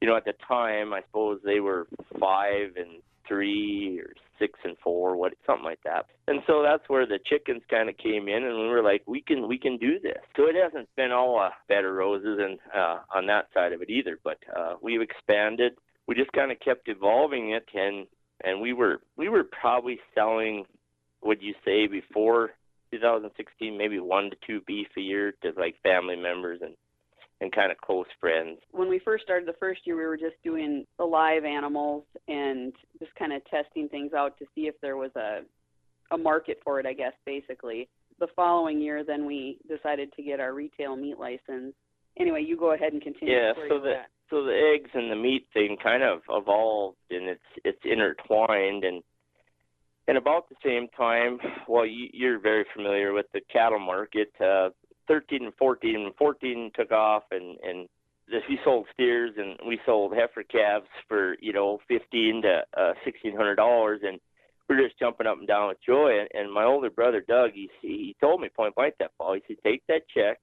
you 0.00 0.08
know 0.08 0.16
at 0.16 0.24
the 0.24 0.34
time 0.46 0.92
I 0.92 1.02
suppose 1.06 1.40
they 1.44 1.60
were 1.60 1.86
five 2.20 2.76
and 2.76 3.02
three 3.26 4.00
or 4.00 4.12
six 4.38 4.58
and 4.64 4.76
four 4.82 5.16
what 5.16 5.32
something 5.46 5.64
like 5.64 5.80
that. 5.84 6.06
And 6.28 6.40
so 6.46 6.62
that's 6.62 6.88
where 6.88 7.06
the 7.06 7.18
chickens 7.24 7.62
kind 7.70 7.88
of 7.88 7.96
came 7.96 8.28
in 8.28 8.44
and 8.44 8.58
we 8.58 8.68
were 8.68 8.82
like 8.82 9.02
we 9.06 9.20
can 9.20 9.48
we 9.48 9.58
can 9.58 9.76
do 9.76 9.98
this. 9.98 10.18
So 10.36 10.44
it 10.46 10.56
hasn't 10.62 10.88
been 10.96 11.12
all 11.12 11.38
a 11.40 11.50
bed 11.68 11.84
of 11.84 11.94
roses 11.94 12.38
and 12.40 12.58
uh, 12.74 13.00
on 13.14 13.26
that 13.26 13.46
side 13.52 13.72
of 13.72 13.82
it 13.82 13.90
either 13.90 14.18
but 14.22 14.38
uh, 14.56 14.74
we've 14.80 15.02
expanded. 15.02 15.72
We 16.06 16.14
just 16.14 16.32
kind 16.32 16.52
of 16.52 16.60
kept 16.60 16.88
evolving 16.88 17.50
it 17.50 17.66
and 17.74 18.06
and 18.44 18.60
we 18.60 18.72
were 18.72 19.00
we 19.16 19.28
were 19.28 19.44
probably 19.44 19.98
selling 20.14 20.64
would 21.22 21.42
you 21.42 21.54
say 21.64 21.86
before 21.86 22.50
2016 22.98 23.76
maybe 23.76 23.98
one 23.98 24.30
to 24.30 24.36
two 24.46 24.60
beef 24.66 24.88
a 24.96 25.00
year 25.00 25.32
to 25.42 25.52
like 25.56 25.76
family 25.82 26.16
members 26.16 26.60
and 26.62 26.74
and 27.40 27.52
kind 27.52 27.72
of 27.72 27.78
close 27.78 28.06
friends 28.20 28.58
When 28.70 28.88
we 28.88 29.00
first 29.00 29.24
started 29.24 29.48
the 29.48 29.58
first 29.58 29.80
year, 29.86 29.96
we 29.96 30.06
were 30.06 30.16
just 30.16 30.36
doing 30.44 30.86
the 30.98 31.04
live 31.04 31.44
animals 31.44 32.04
and 32.28 32.72
just 33.00 33.14
kind 33.16 33.32
of 33.32 33.42
testing 33.46 33.88
things 33.88 34.12
out 34.14 34.38
to 34.38 34.46
see 34.54 34.62
if 34.62 34.74
there 34.80 34.96
was 34.96 35.10
a 35.16 35.40
a 36.10 36.18
market 36.18 36.58
for 36.62 36.78
it, 36.78 36.86
I 36.86 36.92
guess, 36.92 37.12
basically. 37.26 37.88
The 38.20 38.28
following 38.36 38.80
year, 38.80 39.02
then 39.04 39.26
we 39.26 39.58
decided 39.68 40.12
to 40.12 40.22
get 40.22 40.38
our 40.38 40.52
retail 40.54 40.96
meat 40.96 41.18
license. 41.18 41.74
Anyway, 42.20 42.44
you 42.46 42.56
go 42.56 42.72
ahead 42.72 42.92
and 42.92 43.02
continue. 43.02 43.34
Yeah, 43.34 43.52
so 43.68 43.80
the- 43.80 44.04
so 44.30 44.44
the 44.44 44.56
eggs 44.74 44.90
and 44.94 45.10
the 45.10 45.16
meat 45.16 45.46
thing 45.52 45.76
kind 45.82 46.02
of 46.02 46.22
evolved 46.30 46.98
and 47.10 47.28
it's 47.28 47.50
it's 47.64 47.84
intertwined 47.84 48.84
and 48.84 49.02
and 50.08 50.18
about 50.18 50.48
the 50.48 50.56
same 50.64 50.88
time 50.96 51.38
well 51.68 51.86
you, 51.86 52.08
you're 52.12 52.38
very 52.38 52.64
familiar 52.74 53.12
with 53.12 53.26
the 53.32 53.40
cattle 53.52 53.78
market 53.78 54.32
uh 54.40 54.68
13 55.06 55.44
and 55.44 55.54
14 55.58 55.96
and 55.96 56.14
14 56.16 56.70
took 56.74 56.90
off 56.92 57.24
and 57.30 57.58
and 57.62 57.88
we 58.48 58.58
sold 58.64 58.86
steers 58.92 59.32
and 59.36 59.58
we 59.66 59.78
sold 59.84 60.14
heifer 60.14 60.42
calves 60.42 60.86
for 61.08 61.36
you 61.40 61.52
know 61.52 61.80
15 61.88 62.42
to 62.42 62.62
uh 62.76 62.94
1600 63.04 63.54
dollars. 63.56 64.00
And 64.02 64.18
we 64.68 64.76
we're 64.76 64.86
just 64.86 64.98
jumping 64.98 65.26
up 65.26 65.38
and 65.38 65.46
down 65.46 65.68
with 65.68 65.78
joy. 65.84 66.20
And, 66.20 66.28
and 66.32 66.52
my 66.52 66.64
older 66.64 66.90
brother 66.90 67.22
Doug 67.26 67.50
he 67.54 67.70
he 67.82 68.16
told 68.20 68.40
me 68.40 68.48
point 68.54 68.74
blank 68.74 68.94
that 68.98 69.12
fall 69.18 69.34
he 69.34 69.42
said 69.46 69.56
take 69.64 69.82
that 69.88 70.02
check 70.08 70.38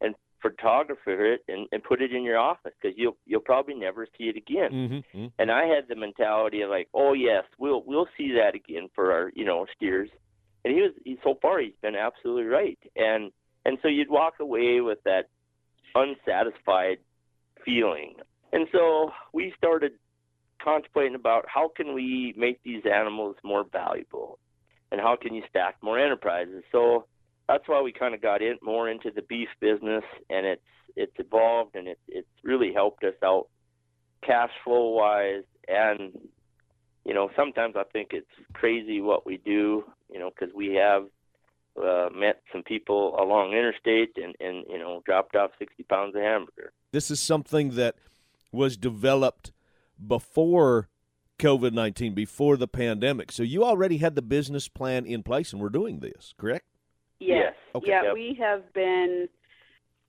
and 0.00 0.14
photographer 0.44 1.32
it 1.32 1.40
and, 1.48 1.66
and 1.72 1.82
put 1.82 2.02
it 2.02 2.12
in 2.12 2.22
your 2.22 2.38
office 2.38 2.72
because 2.80 2.96
you'll 2.98 3.16
you'll 3.24 3.40
probably 3.40 3.74
never 3.74 4.06
see 4.18 4.24
it 4.24 4.36
again. 4.36 5.02
Mm-hmm. 5.14 5.26
And 5.38 5.50
I 5.50 5.64
had 5.64 5.88
the 5.88 5.96
mentality 5.96 6.60
of 6.60 6.68
like, 6.70 6.88
oh 6.92 7.14
yes, 7.14 7.44
we'll 7.58 7.82
we'll 7.86 8.08
see 8.16 8.32
that 8.34 8.54
again 8.54 8.88
for 8.94 9.12
our 9.12 9.32
you 9.34 9.44
know 9.44 9.66
steers. 9.74 10.10
And 10.64 10.74
he 10.74 10.82
was 10.82 10.92
he 11.04 11.18
so 11.24 11.38
far 11.40 11.60
he's 11.60 11.72
been 11.80 11.96
absolutely 11.96 12.44
right. 12.44 12.78
And 12.94 13.32
and 13.64 13.78
so 13.80 13.88
you'd 13.88 14.10
walk 14.10 14.34
away 14.38 14.80
with 14.80 14.98
that 15.04 15.30
unsatisfied 15.94 16.98
feeling. 17.64 18.16
And 18.52 18.68
so 18.70 19.10
we 19.32 19.54
started 19.56 19.92
contemplating 20.62 21.14
about 21.14 21.46
how 21.48 21.70
can 21.74 21.94
we 21.94 22.34
make 22.36 22.62
these 22.62 22.82
animals 22.84 23.36
more 23.42 23.64
valuable 23.64 24.38
and 24.92 25.00
how 25.00 25.16
can 25.16 25.34
you 25.34 25.42
stack 25.48 25.76
more 25.82 25.98
enterprises. 25.98 26.62
So 26.70 27.06
that's 27.48 27.64
why 27.66 27.80
we 27.80 27.92
kind 27.92 28.14
of 28.14 28.22
got 28.22 28.42
in 28.42 28.56
more 28.62 28.88
into 28.88 29.10
the 29.10 29.22
beef 29.22 29.48
business 29.60 30.04
and 30.30 30.46
it's 30.46 30.62
it's 30.96 31.12
evolved 31.18 31.74
and 31.74 31.88
it, 31.88 31.98
it's 32.08 32.28
really 32.42 32.72
helped 32.72 33.04
us 33.04 33.14
out 33.22 33.48
cash 34.24 34.50
flow 34.62 34.90
wise 34.90 35.44
and 35.68 36.12
you 37.04 37.12
know 37.12 37.30
sometimes 37.36 37.74
i 37.76 37.84
think 37.92 38.08
it's 38.12 38.26
crazy 38.52 39.00
what 39.00 39.26
we 39.26 39.36
do 39.38 39.84
you 40.12 40.18
know 40.18 40.30
because 40.30 40.54
we 40.54 40.74
have 40.74 41.04
uh, 41.76 42.08
met 42.14 42.40
some 42.52 42.62
people 42.62 43.16
along 43.20 43.52
interstate 43.52 44.16
and 44.16 44.34
and 44.40 44.64
you 44.70 44.78
know 44.78 45.02
dropped 45.04 45.34
off 45.34 45.50
60 45.58 45.82
pounds 45.84 46.14
of 46.14 46.22
hamburger 46.22 46.72
This 46.92 47.10
is 47.10 47.20
something 47.20 47.70
that 47.70 47.96
was 48.52 48.76
developed 48.76 49.52
before 50.04 50.88
COVID 51.38 51.72
19, 51.72 52.14
before 52.14 52.56
the 52.56 52.68
pandemic. 52.68 53.32
So 53.32 53.42
you 53.42 53.64
already 53.64 53.98
had 53.98 54.14
the 54.14 54.22
business 54.22 54.68
plan 54.68 55.04
in 55.04 55.22
place 55.22 55.52
and 55.52 55.60
we're 55.60 55.68
doing 55.68 56.00
this, 56.00 56.34
correct? 56.38 56.66
Yes. 57.26 57.54
Yes. 57.54 57.54
Okay. 57.76 57.86
Yeah, 57.88 58.02
Yep. 58.04 58.14
we 58.14 58.36
have 58.40 58.72
been. 58.72 59.28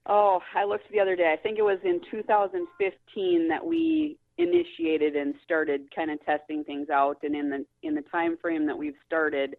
Oh, 0.08 0.40
I 0.54 0.66
looked 0.66 0.92
the 0.92 1.00
other 1.00 1.16
day. 1.16 1.34
I 1.34 1.42
think 1.42 1.58
it 1.58 1.64
was 1.64 1.80
in 1.84 2.00
2015 2.12 3.48
that 3.48 3.66
we 3.66 4.18
initiated 4.38 5.16
and 5.16 5.34
started 5.44 5.88
kind 5.96 6.12
of 6.12 6.24
testing 6.26 6.64
things 6.64 6.90
out. 6.90 7.18
And 7.24 7.36
in 7.36 7.50
the 7.50 7.66
in 7.84 7.96
the 7.96 8.04
time 8.04 8.38
frame 8.38 8.66
that 8.68 8.78
we've 8.78 8.98
started, 9.06 9.56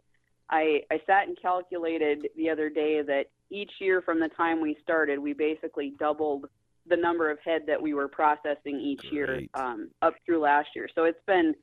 I 0.51 0.83
I 0.91 1.01
sat 1.07 1.27
and 1.27 1.37
calculated 1.41 2.29
the 2.37 2.49
other 2.51 2.69
day 2.69 3.03
that 3.03 3.25
each 3.51 3.73
year 3.81 4.03
from 4.03 4.21
the 4.21 4.29
time 4.29 4.61
we 4.61 4.77
started, 4.83 5.19
we 5.19 5.33
basically 5.33 5.95
doubled 5.99 6.47
the 6.89 6.97
number 6.97 7.31
of 7.31 7.39
head 7.45 7.63
that 7.67 7.81
we 7.81 7.95
were 7.95 8.09
processing 8.09 8.79
each 8.81 9.05
year 9.11 9.41
um, 9.55 9.91
up 10.03 10.15
through 10.25 10.41
last 10.41 10.69
year. 10.77 10.89
So 10.95 11.05
it's 11.05 11.19
been 11.27 11.55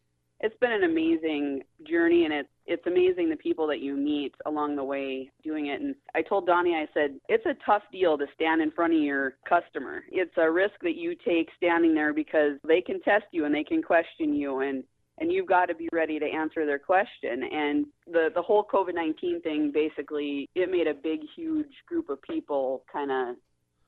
it's 0.43 0.57
been 0.59 0.73
an 0.73 0.83
amazing 0.83 1.63
journey 1.89 2.25
and 2.25 2.33
it's 2.33 2.49
it's 2.65 2.85
amazing 2.85 3.29
the 3.29 3.35
people 3.35 3.65
that 3.67 3.79
you 3.79 3.95
meet 3.95 4.33
along 4.45 4.75
the 4.75 4.83
way 4.83 5.29
doing 5.41 5.67
it. 5.67 5.81
And 5.81 5.95
i 6.13 6.21
told 6.21 6.45
donnie 6.45 6.75
i 6.75 6.85
said 6.93 7.15
it's 7.29 7.45
a 7.45 7.55
tough 7.65 7.83
deal 7.91 8.17
to 8.17 8.25
stand 8.35 8.61
in 8.61 8.69
front 8.69 8.93
of 8.93 9.01
your 9.01 9.35
customer. 9.47 10.03
It's 10.11 10.33
a 10.37 10.51
risk 10.51 10.75
that 10.81 10.95
you 10.95 11.15
take 11.15 11.49
standing 11.57 11.95
there 11.95 12.13
because 12.13 12.57
they 12.67 12.81
can 12.81 13.01
test 13.01 13.25
you 13.31 13.45
and 13.45 13.55
they 13.55 13.63
can 13.63 13.81
question 13.81 14.35
you 14.35 14.59
and 14.59 14.83
and 15.19 15.31
you've 15.31 15.47
got 15.47 15.67
to 15.67 15.75
be 15.75 15.87
ready 15.93 16.17
to 16.19 16.25
answer 16.25 16.65
their 16.65 16.79
question. 16.79 17.43
And 17.43 17.85
the 18.11 18.29
the 18.35 18.41
whole 18.41 18.65
covid-19 18.65 19.41
thing 19.43 19.71
basically 19.73 20.49
it 20.55 20.69
made 20.69 20.87
a 20.87 20.93
big 20.93 21.21
huge 21.35 21.73
group 21.87 22.09
of 22.09 22.21
people 22.21 22.83
kind 22.91 23.11
of 23.11 23.35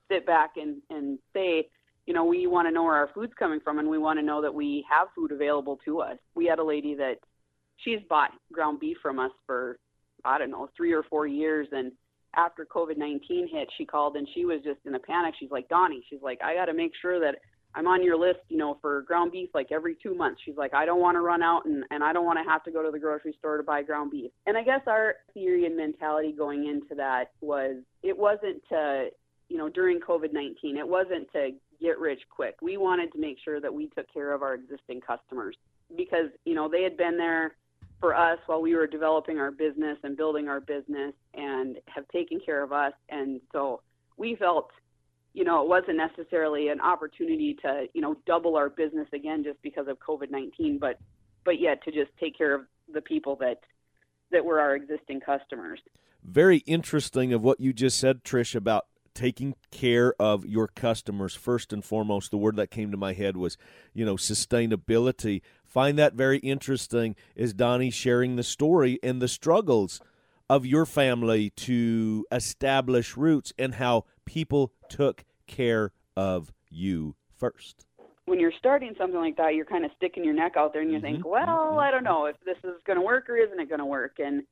sit 0.10 0.26
back 0.26 0.52
and 0.56 0.82
and 0.90 1.20
say 1.34 1.68
you 2.06 2.14
know, 2.14 2.26
we 2.26 2.48
want 2.48 2.68
to 2.68 2.72
know 2.72 2.84
where 2.84 2.96
our 2.96 3.10
food's 3.14 3.34
coming 3.38 3.60
from 3.60 3.80
and 3.80 3.90
we 3.90 3.98
want 3.98 4.20
to 4.20 4.26
know 4.26 4.42
that 4.42 4.54
we 4.54 4.86
have 4.90 5.08
food 5.16 5.32
available 5.32 5.80
to 5.86 6.02
us. 6.02 6.18
We 6.36 6.46
had 6.46 6.60
a 6.60 6.64
lady 6.64 6.96
that 6.96 7.16
she's 7.78 8.00
bought 8.10 8.32
ground 8.52 8.80
beef 8.80 8.98
from 9.02 9.20
us 9.20 9.32
for, 9.46 9.80
I 10.24 10.38
don't 10.38 10.52
know, 10.52 10.70
three 10.78 10.94
or 10.94 11.04
four 11.04 11.28
years. 11.28 11.68
And 11.72 11.92
after 12.36 12.66
COVID 12.66 12.98
19 12.98 13.48
hit, 13.52 13.70
she 13.78 13.86
called 13.86 14.16
and 14.18 14.28
she 14.34 14.46
was 14.46 14.62
just 14.64 14.80
in 14.86 14.96
a 14.96 15.00
panic. 15.00 15.34
She's 15.40 15.52
like, 15.52 15.68
Donnie, 15.68 16.04
she's 16.10 16.22
like, 16.22 16.40
I 16.44 16.54
got 16.54 16.66
to 16.66 16.74
make 16.74 16.92
sure 17.02 17.20
that 17.20 17.36
I'm 17.74 17.88
on 17.88 18.04
your 18.04 18.18
list, 18.18 18.40
you 18.48 18.58
know, 18.58 18.78
for 18.82 19.02
ground 19.02 19.34
beef 19.34 19.50
like 19.54 19.72
every 19.72 19.98
two 20.02 20.16
months. 20.16 20.42
She's 20.46 20.56
like, 20.56 20.74
I 20.74 20.86
don't 20.86 21.02
want 21.02 21.16
to 21.16 21.22
run 21.22 21.44
out 21.44 21.66
and, 21.66 21.84
and 21.92 22.04
I 22.04 22.14
don't 22.14 22.26
want 22.26 22.40
to 22.40 22.50
have 22.50 22.64
to 22.64 22.72
go 22.72 22.82
to 22.82 22.92
the 22.92 23.00
grocery 23.00 23.36
store 23.38 23.58
to 23.58 23.64
buy 23.64 23.84
ground 23.84 24.12
beef. 24.12 24.32
And 24.46 24.58
I 24.58 24.64
guess 24.64 24.82
our 24.88 25.16
theory 25.34 25.66
and 25.66 25.76
mentality 25.76 26.32
going 26.32 26.68
into 26.68 26.96
that 26.96 27.32
was 27.42 27.78
it 28.02 28.18
wasn't 28.18 28.62
to, 28.70 29.10
you 29.50 29.58
know, 29.58 29.68
during 29.68 30.00
COVID 30.00 30.32
19, 30.32 30.78
it 30.78 30.88
wasn't 30.88 31.30
to 31.34 31.50
get 31.80 32.00
rich 32.00 32.22
quick. 32.30 32.56
We 32.62 32.78
wanted 32.78 33.12
to 33.14 33.20
make 33.20 33.38
sure 33.44 33.60
that 33.60 33.74
we 33.74 33.88
took 33.88 34.12
care 34.14 34.34
of 34.34 34.42
our 34.42 34.54
existing 34.54 35.02
customers 35.02 35.56
because, 35.96 36.30
you 36.46 36.56
know, 36.56 36.70
they 36.70 36.84
had 36.84 36.98
been 36.98 37.18
there 37.18 37.56
for 38.00 38.16
us 38.16 38.40
while 38.46 38.62
we 38.62 38.76
were 38.76 38.88
developing 38.88 39.40
our 39.40 39.52
business 39.52 39.98
and 40.04 40.18
building 40.18 40.48
our 40.48 40.60
business 40.60 41.14
and 41.34 41.78
have 41.88 42.08
taken 42.10 42.40
care 42.40 42.64
of 42.64 42.72
us. 42.72 42.94
And 43.10 43.40
so 43.52 43.82
we 44.18 44.36
felt 44.36 44.70
you 45.36 45.44
know, 45.44 45.62
it 45.62 45.68
wasn't 45.68 45.98
necessarily 45.98 46.70
an 46.70 46.80
opportunity 46.80 47.58
to, 47.62 47.88
you 47.94 48.00
know, 48.00 48.16
double 48.26 48.56
our 48.56 48.70
business 48.70 49.08
again 49.14 49.44
just 49.44 49.62
because 49.62 49.88
of 49.88 50.00
COVID-19, 50.00 50.80
but 50.80 50.98
but 51.44 51.60
yet 51.60 51.84
to 51.84 51.92
just 51.92 52.10
take 52.20 52.38
care 52.38 52.56
of 52.56 52.62
the 52.92 53.02
people 53.02 53.36
that 53.42 53.60
that 54.32 54.44
were 54.44 54.60
our 54.60 54.76
existing 54.76 55.20
customers. 55.20 55.80
Very 56.24 56.60
interesting 56.60 57.34
of 57.34 57.44
what 57.44 57.60
you 57.60 57.74
just 57.74 58.00
said, 58.00 58.24
Trish, 58.24 58.56
about 58.56 58.86
taking 59.16 59.56
care 59.72 60.14
of 60.20 60.46
your 60.46 60.68
customers 60.68 61.34
first 61.34 61.74
and 61.74 61.84
foremost. 61.84 62.30
The 62.30 62.38
word 62.38 62.58
that 62.58 62.70
came 62.70 62.92
to 62.92 62.98
my 62.98 63.14
head 63.14 63.38
was, 63.38 63.58
you 63.94 64.06
know, 64.06 64.16
sustainability. 64.16 65.42
Find 65.64 65.98
that 65.98 66.14
very 66.14 66.38
interesting 66.40 67.16
is 67.36 67.54
Donnie 67.54 67.90
sharing 67.90 68.36
the 68.36 68.44
story 68.44 69.00
and 69.02 69.22
the 69.22 69.28
struggles 69.28 70.00
of 70.50 70.66
your 70.66 70.86
family 70.86 71.50
to 71.50 72.26
establish 72.32 73.18
roots 73.18 73.52
and 73.58 73.76
how 73.76 74.06
people 74.26 74.72
took 74.90 75.24
care 75.48 75.92
of 76.16 76.52
you 76.70 77.16
first. 77.36 77.86
When 78.26 78.40
you're 78.40 78.54
starting 78.58 78.94
something 78.98 79.20
like 79.20 79.38
that, 79.38 79.54
you're 79.54 79.66
kind 79.66 79.86
of 79.86 79.92
sticking 79.96 80.24
your 80.24 80.34
neck 80.34 80.54
out 80.58 80.74
there 80.74 80.82
and 80.82 80.92
you 80.92 80.98
mm-hmm. 80.98 81.16
think, 81.16 81.26
well, 81.26 81.46
mm-hmm. 81.46 81.80
I 81.80 81.92
don't 81.92 82.04
know 82.04 82.26
if 82.26 82.36
this 82.46 82.58
is 82.64 82.82
going 82.86 82.98
to 82.98 83.06
work 83.06 83.30
or 83.30 83.38
isn't 83.38 83.60
it 83.60 83.70
going 83.70 83.80
to 83.80 83.86
work. 83.86 84.18
And 84.20 84.44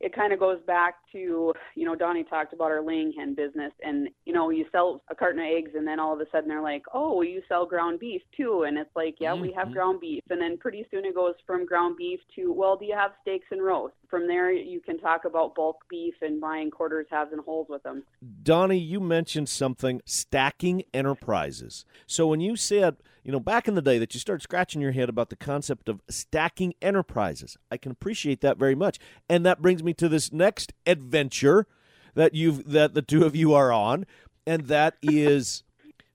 it 0.00 0.14
kind 0.14 0.32
of 0.32 0.38
goes 0.38 0.58
back 0.66 0.94
to, 1.12 1.52
you 1.74 1.84
know, 1.84 1.94
Donnie 1.94 2.24
talked 2.24 2.52
about 2.52 2.70
our 2.70 2.82
laying 2.82 3.12
hen 3.12 3.34
business 3.34 3.72
and, 3.82 4.08
you 4.24 4.32
know, 4.32 4.50
you 4.50 4.64
sell 4.70 5.02
a 5.10 5.14
carton 5.14 5.40
of 5.40 5.46
eggs 5.46 5.72
and 5.74 5.86
then 5.86 5.98
all 5.98 6.12
of 6.12 6.20
a 6.20 6.26
sudden 6.30 6.48
they're 6.48 6.62
like, 6.62 6.82
oh, 6.94 7.22
you 7.22 7.42
sell 7.48 7.66
ground 7.66 7.98
beef 7.98 8.22
too. 8.36 8.64
And 8.66 8.78
it's 8.78 8.94
like, 8.94 9.16
yeah, 9.18 9.32
mm-hmm. 9.32 9.42
we 9.42 9.52
have 9.52 9.66
mm-hmm. 9.66 9.74
ground 9.74 10.00
beef. 10.00 10.22
And 10.30 10.40
then 10.40 10.56
pretty 10.56 10.86
soon 10.90 11.04
it 11.04 11.14
goes 11.14 11.34
from 11.46 11.66
ground 11.66 11.96
beef 11.96 12.20
to, 12.36 12.52
well, 12.52 12.76
do 12.76 12.84
you 12.84 12.94
have 12.94 13.12
steaks 13.22 13.46
and 13.50 13.62
roast? 13.62 13.94
From 14.08 14.26
there, 14.26 14.50
you 14.50 14.80
can 14.80 14.98
talk 14.98 15.26
about 15.26 15.54
bulk 15.54 15.84
beef 15.90 16.14
and 16.22 16.40
buying 16.40 16.70
quarters, 16.70 17.06
halves, 17.10 17.32
and 17.32 17.42
wholes 17.42 17.68
with 17.68 17.82
them. 17.82 18.04
Donnie, 18.42 18.78
you 18.78 19.00
mentioned 19.00 19.50
something 19.50 20.00
stacking 20.06 20.82
enterprises. 20.94 21.84
So 22.06 22.26
when 22.26 22.40
you 22.40 22.56
said, 22.56 22.96
you 23.22 23.32
know, 23.32 23.40
back 23.40 23.68
in 23.68 23.74
the 23.74 23.82
day 23.82 23.98
that 23.98 24.14
you 24.14 24.20
started 24.20 24.42
scratching 24.42 24.80
your 24.80 24.92
head 24.92 25.10
about 25.10 25.28
the 25.28 25.36
concept 25.36 25.90
of 25.90 26.00
stacking 26.08 26.72
enterprises, 26.80 27.58
I 27.70 27.76
can 27.76 27.92
appreciate 27.92 28.40
that 28.40 28.56
very 28.56 28.74
much. 28.74 28.98
And 29.28 29.44
that 29.44 29.60
brings 29.60 29.82
me 29.82 29.92
to 29.94 30.08
this 30.08 30.32
next 30.32 30.72
adventure 30.86 31.66
that 32.14 32.34
you've 32.34 32.70
that 32.70 32.94
the 32.94 33.02
two 33.02 33.24
of 33.24 33.36
you 33.36 33.52
are 33.52 33.70
on, 33.70 34.06
and 34.46 34.62
that 34.68 34.96
is 35.02 35.64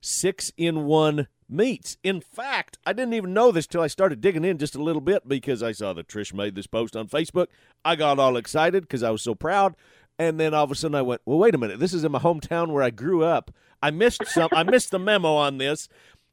six 0.00 0.52
in 0.56 0.84
one 0.84 1.28
meats. 1.48 1.96
In 2.02 2.20
fact, 2.20 2.78
I 2.86 2.92
didn't 2.92 3.14
even 3.14 3.34
know 3.34 3.52
this 3.52 3.66
till 3.66 3.80
I 3.80 3.86
started 3.86 4.20
digging 4.20 4.44
in 4.44 4.58
just 4.58 4.74
a 4.74 4.82
little 4.82 5.00
bit 5.00 5.28
because 5.28 5.62
I 5.62 5.72
saw 5.72 5.92
that 5.92 6.08
Trish 6.08 6.34
made 6.34 6.54
this 6.54 6.66
post 6.66 6.96
on 6.96 7.08
Facebook. 7.08 7.46
I 7.84 7.96
got 7.96 8.18
all 8.18 8.36
excited 8.36 8.82
because 8.82 9.02
I 9.02 9.10
was 9.10 9.22
so 9.22 9.34
proud. 9.34 9.74
And 10.18 10.38
then 10.38 10.54
all 10.54 10.64
of 10.64 10.70
a 10.70 10.74
sudden 10.74 10.94
I 10.94 11.02
went, 11.02 11.22
well, 11.24 11.38
wait 11.38 11.54
a 11.54 11.58
minute. 11.58 11.80
This 11.80 11.92
is 11.92 12.04
in 12.04 12.12
my 12.12 12.20
hometown 12.20 12.68
where 12.68 12.82
I 12.82 12.90
grew 12.90 13.24
up. 13.24 13.50
I 13.82 13.90
missed 13.90 14.26
some. 14.26 14.48
I 14.52 14.62
missed 14.62 14.90
the 14.92 14.98
memo 14.98 15.34
on 15.34 15.58
this, 15.58 15.88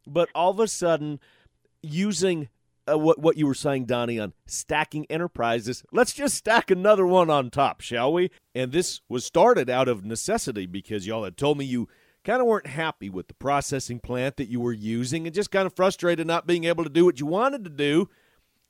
but 0.08 0.30
all 0.34 0.52
of 0.52 0.60
a 0.60 0.68
sudden, 0.68 1.20
using 1.82 2.48
uh, 2.90 2.98
what 2.98 3.20
what 3.20 3.38
you 3.38 3.46
were 3.46 3.54
saying, 3.54 3.86
Donnie, 3.86 4.20
on 4.20 4.34
stacking 4.46 5.06
enterprises. 5.10 5.84
Let's 5.92 6.14
just 6.14 6.36
stack 6.36 6.72
another 6.72 7.06
one 7.06 7.30
on 7.30 7.50
top, 7.50 7.82
shall 7.82 8.14
we? 8.14 8.32
And 8.56 8.72
this 8.72 9.02
was 9.10 9.26
started 9.26 9.70
out 9.70 9.88
of 9.88 10.06
necessity 10.06 10.66
because 10.66 11.06
y'all 11.06 11.26
had 11.26 11.38
told 11.38 11.58
me 11.58 11.66
you 11.66 11.90
kind 12.24 12.42
of 12.42 12.48
weren't 12.48 12.68
happy 12.68 13.10
with 13.10 13.28
the 13.28 13.34
processing 13.34 14.00
plant 14.00 14.38
that 14.38 14.50
you 14.50 14.60
were 14.60 14.74
using 14.74 15.26
and 15.26 15.34
just 15.34 15.52
kind 15.52 15.66
of 15.66 15.76
frustrated 15.76 16.28
not 16.28 16.48
being 16.48 16.66
able 16.66 16.84
to 16.84 16.90
do 16.90 17.06
what 17.06 17.20
you 17.20 17.26
wanted 17.26 17.64
to 17.64 17.70
do. 17.70 18.10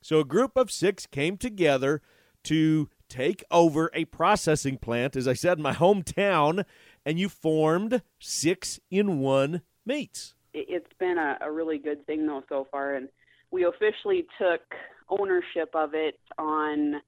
So 0.00 0.20
a 0.20 0.24
group 0.24 0.56
of 0.56 0.70
six 0.70 1.06
came 1.06 1.36
together 1.36 2.02
to 2.44 2.88
take 3.08 3.44
over 3.50 3.90
a 3.94 4.06
processing 4.06 4.78
plant, 4.78 5.16
as 5.16 5.28
I 5.28 5.34
said, 5.34 5.58
in 5.58 5.62
my 5.62 5.74
hometown, 5.74 6.64
and 7.04 7.18
you 7.18 7.28
formed 7.28 8.02
six 8.18 8.80
in 8.90 9.18
one 9.18 9.62
meats. 9.84 10.34
It's 10.54 10.92
been 10.98 11.18
a, 11.18 11.38
a 11.42 11.50
really 11.50 11.78
good 11.78 12.04
thing, 12.06 12.26
though, 12.26 12.42
so 12.48 12.66
far. 12.70 12.94
And 12.94 13.08
we 13.50 13.64
officially 13.64 14.26
took 14.38 14.62
ownership 15.08 15.70
of 15.74 15.94
it 15.94 16.18
on, 16.38 17.00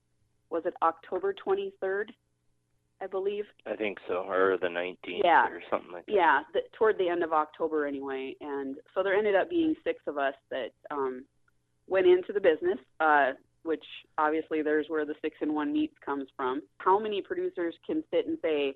was 0.49 0.63
it 0.65 0.73
October 0.81 1.33
23rd? 1.33 2.09
I 3.01 3.07
believe. 3.07 3.43
I 3.65 3.75
think 3.75 3.97
so, 4.07 4.25
or 4.27 4.57
the 4.61 4.67
19th 4.67 5.21
yeah. 5.23 5.47
or 5.47 5.61
something 5.69 5.91
like 5.91 6.05
that. 6.05 6.13
Yeah, 6.13 6.39
the, 6.53 6.61
toward 6.77 6.97
the 6.97 7.09
end 7.09 7.23
of 7.23 7.33
October 7.33 7.85
anyway. 7.85 8.35
And 8.39 8.77
so 8.93 9.03
there 9.03 9.15
ended 9.15 9.35
up 9.35 9.49
being 9.49 9.75
six 9.83 9.99
of 10.07 10.17
us 10.17 10.33
that 10.49 10.69
um, 10.91 11.25
went 11.87 12.07
into 12.07 12.31
the 12.33 12.39
business, 12.39 12.79
uh, 13.01 13.31
which 13.63 13.83
obviously 14.17 14.61
there's 14.61 14.87
where 14.87 15.05
the 15.05 15.15
six 15.21 15.35
in 15.41 15.53
one 15.53 15.73
meats 15.73 15.95
comes 16.05 16.27
from. 16.37 16.61
How 16.77 16.97
many 16.97 17.21
producers 17.21 17.75
can 17.85 18.03
sit 18.11 18.27
and 18.27 18.37
say 18.41 18.75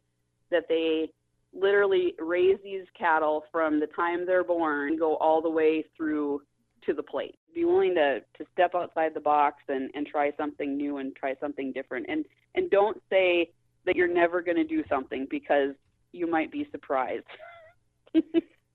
that 0.52 0.66
they 0.68 1.10
literally 1.54 2.14
raise 2.20 2.58
these 2.64 2.86
cattle 2.98 3.44
from 3.52 3.80
the 3.80 3.88
time 3.88 4.26
they're 4.26 4.44
born, 4.44 4.90
and 4.90 5.00
go 5.00 5.16
all 5.18 5.42
the 5.42 5.50
way 5.50 5.86
through 5.96 6.42
to 6.86 6.94
the 6.94 7.04
plate? 7.04 7.36
Be 7.56 7.64
willing 7.64 7.96
to, 7.96 8.20
to 8.20 8.46
step 8.52 8.76
outside 8.76 9.14
the 9.14 9.22
box 9.22 9.64
and, 9.70 9.90
and 9.96 10.06
try 10.06 10.32
something 10.38 10.76
new 10.76 10.98
and 10.98 11.16
try 11.16 11.36
something 11.40 11.72
different. 11.72 12.08
And 12.10 12.26
and 12.56 12.70
don't 12.72 13.02
say 13.10 13.52
that 13.86 13.96
you're 13.96 14.14
never 14.14 14.42
going 14.42 14.58
to 14.58 14.64
do 14.64 14.84
something 14.90 15.28
because 15.30 15.72
you 16.12 16.30
might 16.30 16.52
be 16.52 16.68
surprised. 16.72 17.26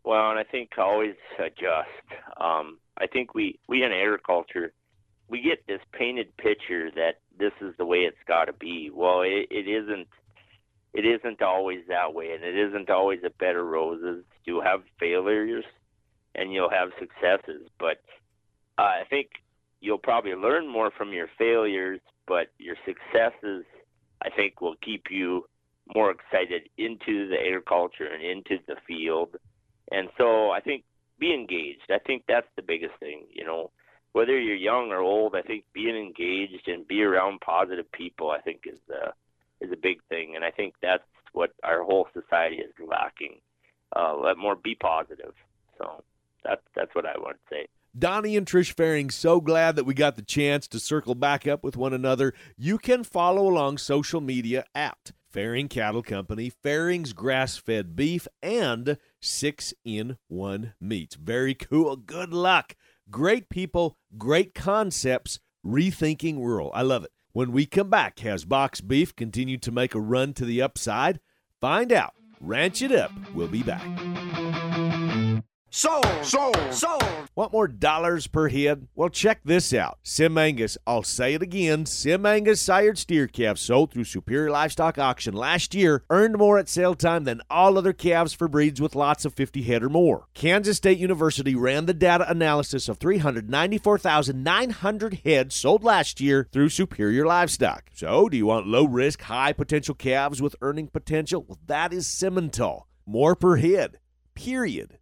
well, 0.04 0.30
and 0.30 0.38
I 0.38 0.44
think 0.44 0.70
always 0.78 1.14
adjust. 1.38 1.88
Um, 2.40 2.78
I 2.98 3.06
think 3.06 3.34
we 3.34 3.58
we 3.68 3.82
in 3.82 3.92
agriculture 3.92 4.72
we 5.28 5.40
get 5.40 5.66
this 5.66 5.80
painted 5.92 6.36
picture 6.36 6.90
that 6.92 7.20
this 7.38 7.52
is 7.60 7.74
the 7.78 7.86
way 7.86 7.98
it's 7.98 8.16
got 8.28 8.46
to 8.46 8.52
be. 8.52 8.90
Well, 8.92 9.22
it, 9.22 9.48
it 9.50 9.68
isn't. 9.68 10.08
It 10.92 11.04
isn't 11.04 11.42
always 11.42 11.80
that 11.88 12.14
way, 12.14 12.30
and 12.32 12.44
it 12.44 12.56
isn't 12.56 12.88
always 12.88 13.18
a 13.26 13.30
bed 13.30 13.56
of 13.56 13.66
roses. 13.66 14.24
You'll 14.44 14.62
have 14.62 14.82
failures, 15.00 15.64
and 16.36 16.52
you'll 16.52 16.70
have 16.70 16.90
successes. 17.00 17.68
But 17.80 18.00
uh, 18.78 18.82
I 18.82 19.02
think 19.10 19.30
you'll 19.80 19.98
probably 19.98 20.34
learn 20.34 20.70
more 20.70 20.92
from 20.96 21.12
your 21.12 21.28
failures, 21.36 22.00
but 22.28 22.48
your 22.58 22.76
successes 22.86 23.64
I 24.24 24.30
think 24.30 24.60
will 24.60 24.76
keep 24.82 25.04
you 25.10 25.46
more 25.94 26.10
excited 26.10 26.68
into 26.78 27.28
the 27.28 27.36
agriculture 27.46 28.06
and 28.06 28.22
into 28.22 28.62
the 28.66 28.76
field. 28.86 29.36
And 29.92 30.08
so 30.16 30.50
I 30.50 30.60
think 30.60 30.84
be 31.18 31.34
engaged. 31.34 31.90
I 31.90 31.98
think 31.98 32.24
that's 32.26 32.46
the 32.56 32.62
biggest 32.62 32.94
thing, 33.00 33.24
you 33.30 33.44
know. 33.44 33.70
Whether 34.12 34.38
you're 34.38 34.54
young 34.54 34.90
or 34.92 34.98
old, 34.98 35.34
I 35.34 35.42
think 35.42 35.64
being 35.72 35.96
engaged 35.96 36.68
and 36.68 36.86
be 36.86 37.02
around 37.02 37.40
positive 37.40 37.90
people, 37.90 38.30
I 38.30 38.40
think 38.40 38.60
is 38.64 38.78
uh, 38.88 39.10
is 39.60 39.72
a 39.72 39.76
big 39.76 39.98
thing, 40.08 40.36
and 40.36 40.44
I 40.44 40.52
think 40.52 40.74
that's 40.80 41.02
what 41.32 41.50
our 41.64 41.82
whole 41.82 42.06
society 42.12 42.56
is 42.56 42.72
lacking. 42.86 43.40
Uh, 43.94 44.16
let 44.16 44.38
more 44.38 44.54
be 44.54 44.76
positive. 44.76 45.34
So 45.78 46.04
that's 46.44 46.62
that's 46.76 46.94
what 46.94 47.06
I 47.06 47.18
want 47.18 47.38
to 47.38 47.54
say. 47.54 47.66
Donnie 47.96 48.36
and 48.36 48.46
Trish 48.46 48.74
Fehring, 48.74 49.12
so 49.12 49.40
glad 49.40 49.76
that 49.76 49.84
we 49.84 49.94
got 49.94 50.16
the 50.16 50.22
chance 50.22 50.66
to 50.68 50.80
circle 50.80 51.14
back 51.14 51.46
up 51.46 51.62
with 51.62 51.76
one 51.76 51.92
another. 51.92 52.34
You 52.56 52.76
can 52.78 53.04
follow 53.04 53.46
along 53.46 53.78
social 53.78 54.20
media 54.20 54.64
at 54.74 55.12
Fehring 55.32 55.70
Cattle 55.70 56.02
Company, 56.02 56.50
Fehring's 56.50 57.12
Grass 57.12 57.56
Fed 57.56 57.94
Beef, 57.94 58.26
and 58.42 58.98
Six 59.20 59.74
in 59.84 60.16
One 60.28 60.74
Meats. 60.80 61.14
Very 61.14 61.54
cool. 61.54 61.96
Good 61.96 62.32
luck. 62.32 62.74
Great 63.10 63.48
people, 63.48 63.96
great 64.18 64.54
concepts, 64.54 65.38
rethinking 65.64 66.38
rural. 66.38 66.70
I 66.74 66.82
love 66.82 67.04
it. 67.04 67.12
When 67.32 67.52
we 67.52 67.66
come 67.66 67.90
back, 67.90 68.20
has 68.20 68.44
Box 68.44 68.80
Beef 68.80 69.14
continued 69.14 69.62
to 69.62 69.72
make 69.72 69.94
a 69.94 70.00
run 70.00 70.34
to 70.34 70.44
the 70.44 70.62
upside? 70.62 71.20
Find 71.60 71.92
out. 71.92 72.14
Ranch 72.40 72.82
it 72.82 72.92
up. 72.92 73.10
We'll 73.34 73.48
be 73.48 73.62
back. 73.62 73.84
Sold. 75.76 76.06
Sold. 76.22 76.72
Sold. 76.72 77.02
Want 77.34 77.52
more 77.52 77.66
dollars 77.66 78.28
per 78.28 78.48
head? 78.48 78.86
Well, 78.94 79.08
check 79.08 79.40
this 79.44 79.74
out. 79.74 79.98
SimAngus, 80.04 80.76
I'll 80.86 81.02
say 81.02 81.34
it 81.34 81.42
again. 81.42 81.84
SimAngus 81.84 82.58
sired 82.58 82.96
steer 82.96 83.26
calves 83.26 83.60
sold 83.60 83.90
through 83.90 84.04
Superior 84.04 84.52
Livestock 84.52 84.98
Auction 84.98 85.34
last 85.34 85.74
year 85.74 86.04
earned 86.10 86.38
more 86.38 86.58
at 86.58 86.68
sale 86.68 86.94
time 86.94 87.24
than 87.24 87.42
all 87.50 87.76
other 87.76 87.92
calves 87.92 88.32
for 88.32 88.46
breeds 88.46 88.80
with 88.80 88.94
lots 88.94 89.24
of 89.24 89.34
50 89.34 89.62
head 89.62 89.82
or 89.82 89.88
more. 89.88 90.28
Kansas 90.32 90.76
State 90.76 90.98
University 90.98 91.56
ran 91.56 91.86
the 91.86 91.92
data 91.92 92.30
analysis 92.30 92.88
of 92.88 92.98
394,900 92.98 95.22
head 95.24 95.52
sold 95.52 95.82
last 95.82 96.20
year 96.20 96.46
through 96.52 96.68
Superior 96.68 97.26
Livestock. 97.26 97.90
So, 97.92 98.28
do 98.28 98.36
you 98.36 98.46
want 98.46 98.68
low 98.68 98.84
risk, 98.84 99.22
high 99.22 99.52
potential 99.52 99.96
calves 99.96 100.40
with 100.40 100.54
earning 100.62 100.86
potential? 100.86 101.44
Well, 101.48 101.58
that 101.66 101.92
is 101.92 102.06
Simmental. 102.06 102.82
More 103.04 103.34
per 103.34 103.56
head. 103.56 103.98
Period. 104.36 104.98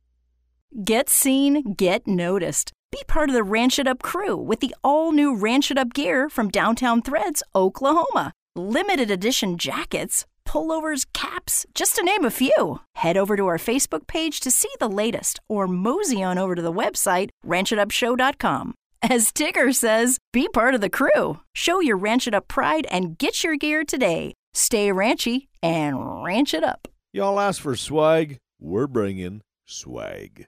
Get 0.72 1.10
seen, 1.10 1.74
get 1.74 2.06
noticed. 2.06 2.72
Be 2.90 3.02
part 3.06 3.28
of 3.28 3.34
the 3.34 3.42
Ranch 3.42 3.78
It 3.78 3.86
Up 3.86 4.02
crew 4.02 4.34
with 4.34 4.60
the 4.60 4.74
all 4.82 5.12
new 5.12 5.36
Ranch 5.36 5.70
It 5.70 5.76
Up 5.76 5.92
gear 5.92 6.30
from 6.30 6.48
Downtown 6.48 7.02
Threads, 7.02 7.42
Oklahoma. 7.54 8.32
Limited 8.56 9.10
edition 9.10 9.58
jackets, 9.58 10.24
pullovers, 10.48 11.04
caps, 11.12 11.66
just 11.74 11.96
to 11.96 12.02
name 12.02 12.24
a 12.24 12.30
few. 12.30 12.80
Head 12.94 13.18
over 13.18 13.36
to 13.36 13.46
our 13.48 13.58
Facebook 13.58 14.06
page 14.06 14.40
to 14.40 14.50
see 14.50 14.70
the 14.80 14.88
latest 14.88 15.40
or 15.46 15.68
mosey 15.68 16.22
on 16.22 16.38
over 16.38 16.54
to 16.54 16.62
the 16.62 16.72
website 16.72 17.28
ranchitupshow.com. 17.46 18.74
As 19.02 19.30
Tigger 19.30 19.74
says, 19.74 20.18
be 20.32 20.48
part 20.48 20.74
of 20.74 20.80
the 20.80 20.88
crew. 20.88 21.40
Show 21.54 21.80
your 21.80 21.98
Ranch 21.98 22.26
It 22.26 22.34
Up 22.34 22.48
pride 22.48 22.86
and 22.90 23.18
get 23.18 23.44
your 23.44 23.56
gear 23.56 23.84
today. 23.84 24.32
Stay 24.54 24.88
ranchy 24.88 25.48
and 25.62 26.24
ranch 26.24 26.54
it 26.54 26.64
up. 26.64 26.88
Y'all 27.12 27.38
ask 27.38 27.60
for 27.60 27.76
swag, 27.76 28.38
we're 28.58 28.86
bringing 28.86 29.42
swag. 29.66 30.46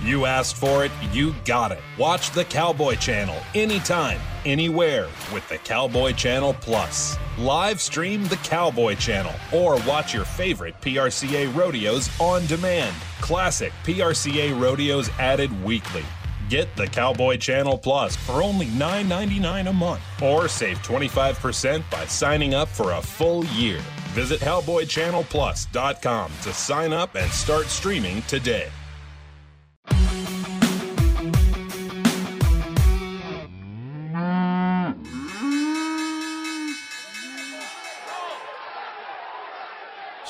You 0.00 0.26
asked 0.26 0.56
for 0.56 0.84
it, 0.84 0.90
you 1.12 1.34
got 1.44 1.70
it. 1.70 1.78
Watch 1.96 2.32
the 2.32 2.44
Cowboy 2.44 2.96
Channel 2.96 3.40
anytime, 3.54 4.18
anywhere 4.44 5.08
with 5.32 5.48
the 5.48 5.58
Cowboy 5.58 6.12
Channel 6.12 6.54
Plus. 6.60 7.16
Live 7.38 7.80
stream 7.80 8.24
the 8.26 8.36
Cowboy 8.36 8.96
Channel 8.96 9.32
or 9.52 9.76
watch 9.86 10.12
your 10.12 10.24
favorite 10.24 10.74
PRCA 10.80 11.54
rodeos 11.54 12.10
on 12.20 12.44
demand. 12.46 12.94
Classic 13.20 13.72
PRCA 13.84 14.60
rodeos 14.60 15.08
added 15.20 15.64
weekly. 15.64 16.04
Get 16.48 16.74
the 16.76 16.86
Cowboy 16.86 17.36
Channel 17.36 17.78
Plus 17.78 18.16
for 18.16 18.42
only 18.42 18.66
$9.99 18.66 19.68
a 19.68 19.72
month 19.72 20.02
or 20.20 20.48
save 20.48 20.78
25% 20.82 21.88
by 21.90 22.04
signing 22.06 22.54
up 22.54 22.68
for 22.68 22.92
a 22.92 23.00
full 23.00 23.44
year. 23.46 23.80
Visit 24.08 24.40
CowboyChannelPlus.com 24.40 26.32
to 26.42 26.52
sign 26.52 26.92
up 26.92 27.14
and 27.14 27.30
start 27.30 27.66
streaming 27.66 28.20
today. 28.22 28.68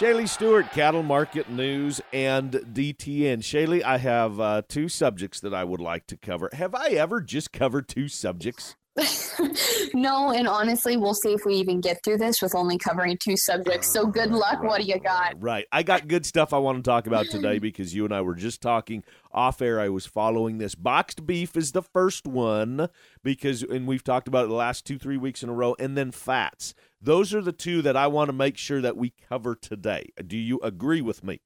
Shaylee 0.03 0.29
Stewart, 0.29 0.69
Cattle 0.73 1.05
Market 1.05 1.49
News 1.49 2.01
and 2.13 2.51
DTN. 2.51 3.39
Shaylee, 3.39 3.85
I 3.85 3.99
have 3.99 4.41
uh, 4.41 4.63
two 4.69 4.89
subjects 4.89 5.39
that 5.39 5.55
I 5.55 5.63
would 5.63 5.81
like 5.81 6.09
to 6.09 6.17
cover. 6.17 6.51
Have 6.55 6.75
I 6.75 6.89
ever 6.89 7.21
just 7.21 7.53
covered 7.53 7.87
two 7.87 8.09
subjects? 8.09 8.75
no, 9.95 10.33
and 10.33 10.47
honestly, 10.47 10.99
we'll 10.99 11.15
see 11.15 11.33
if 11.33 11.47
we 11.47 11.55
even 11.55 11.81
get 11.81 11.99
through 12.05 12.19
this 12.19 12.43
with 12.43 12.55
only 12.55 12.77
covering 12.77 13.17
two 13.17 13.39
subjects. 13.39 13.89
So 13.89 14.07
good 14.07 14.31
uh, 14.31 14.37
luck. 14.37 14.61
Right, 14.61 14.69
what 14.69 14.81
do 14.83 14.87
you 14.87 14.99
got? 14.99 15.35
Right. 15.41 15.67
I 15.73 15.83
got 15.83 16.09
good 16.09 16.27
stuff 16.27 16.53
I 16.53 16.59
want 16.59 16.79
to 16.79 16.83
talk 16.83 17.07
about 17.07 17.27
today 17.27 17.59
because 17.61 17.95
you 17.95 18.05
and 18.05 18.13
I 18.13 18.21
were 18.21 18.35
just 18.35 18.61
talking 18.61 19.03
off 19.33 19.63
air. 19.63 19.81
I 19.81 19.89
was 19.89 20.05
following 20.05 20.59
this. 20.59 20.75
Boxed 20.75 21.25
beef 21.27 21.57
is 21.57 21.73
the 21.73 21.83
first 21.83 22.27
one 22.27 22.89
because, 23.23 23.63
and 23.63 23.87
we've 23.87 24.05
talked 24.05 24.29
about 24.29 24.45
it 24.45 24.49
the 24.49 24.55
last 24.55 24.85
two, 24.85 24.99
three 24.99 25.17
weeks 25.17 25.43
in 25.43 25.49
a 25.49 25.55
row, 25.55 25.75
and 25.79 25.97
then 25.97 26.11
fats. 26.11 26.75
Those 27.01 27.33
are 27.33 27.43
the 27.43 27.53
two 27.53 27.81
that 27.83 27.97
I 27.97 28.09
want 28.09 28.29
to 28.29 28.35
make 28.35 28.59
sure 28.59 28.83
that 28.83 28.97
we 28.97 29.15
cover 29.29 29.55
today. 29.55 30.11
Do 30.25 30.37
you 30.37 30.61
agree 30.63 31.01
with 31.01 31.25
me? 31.25 31.41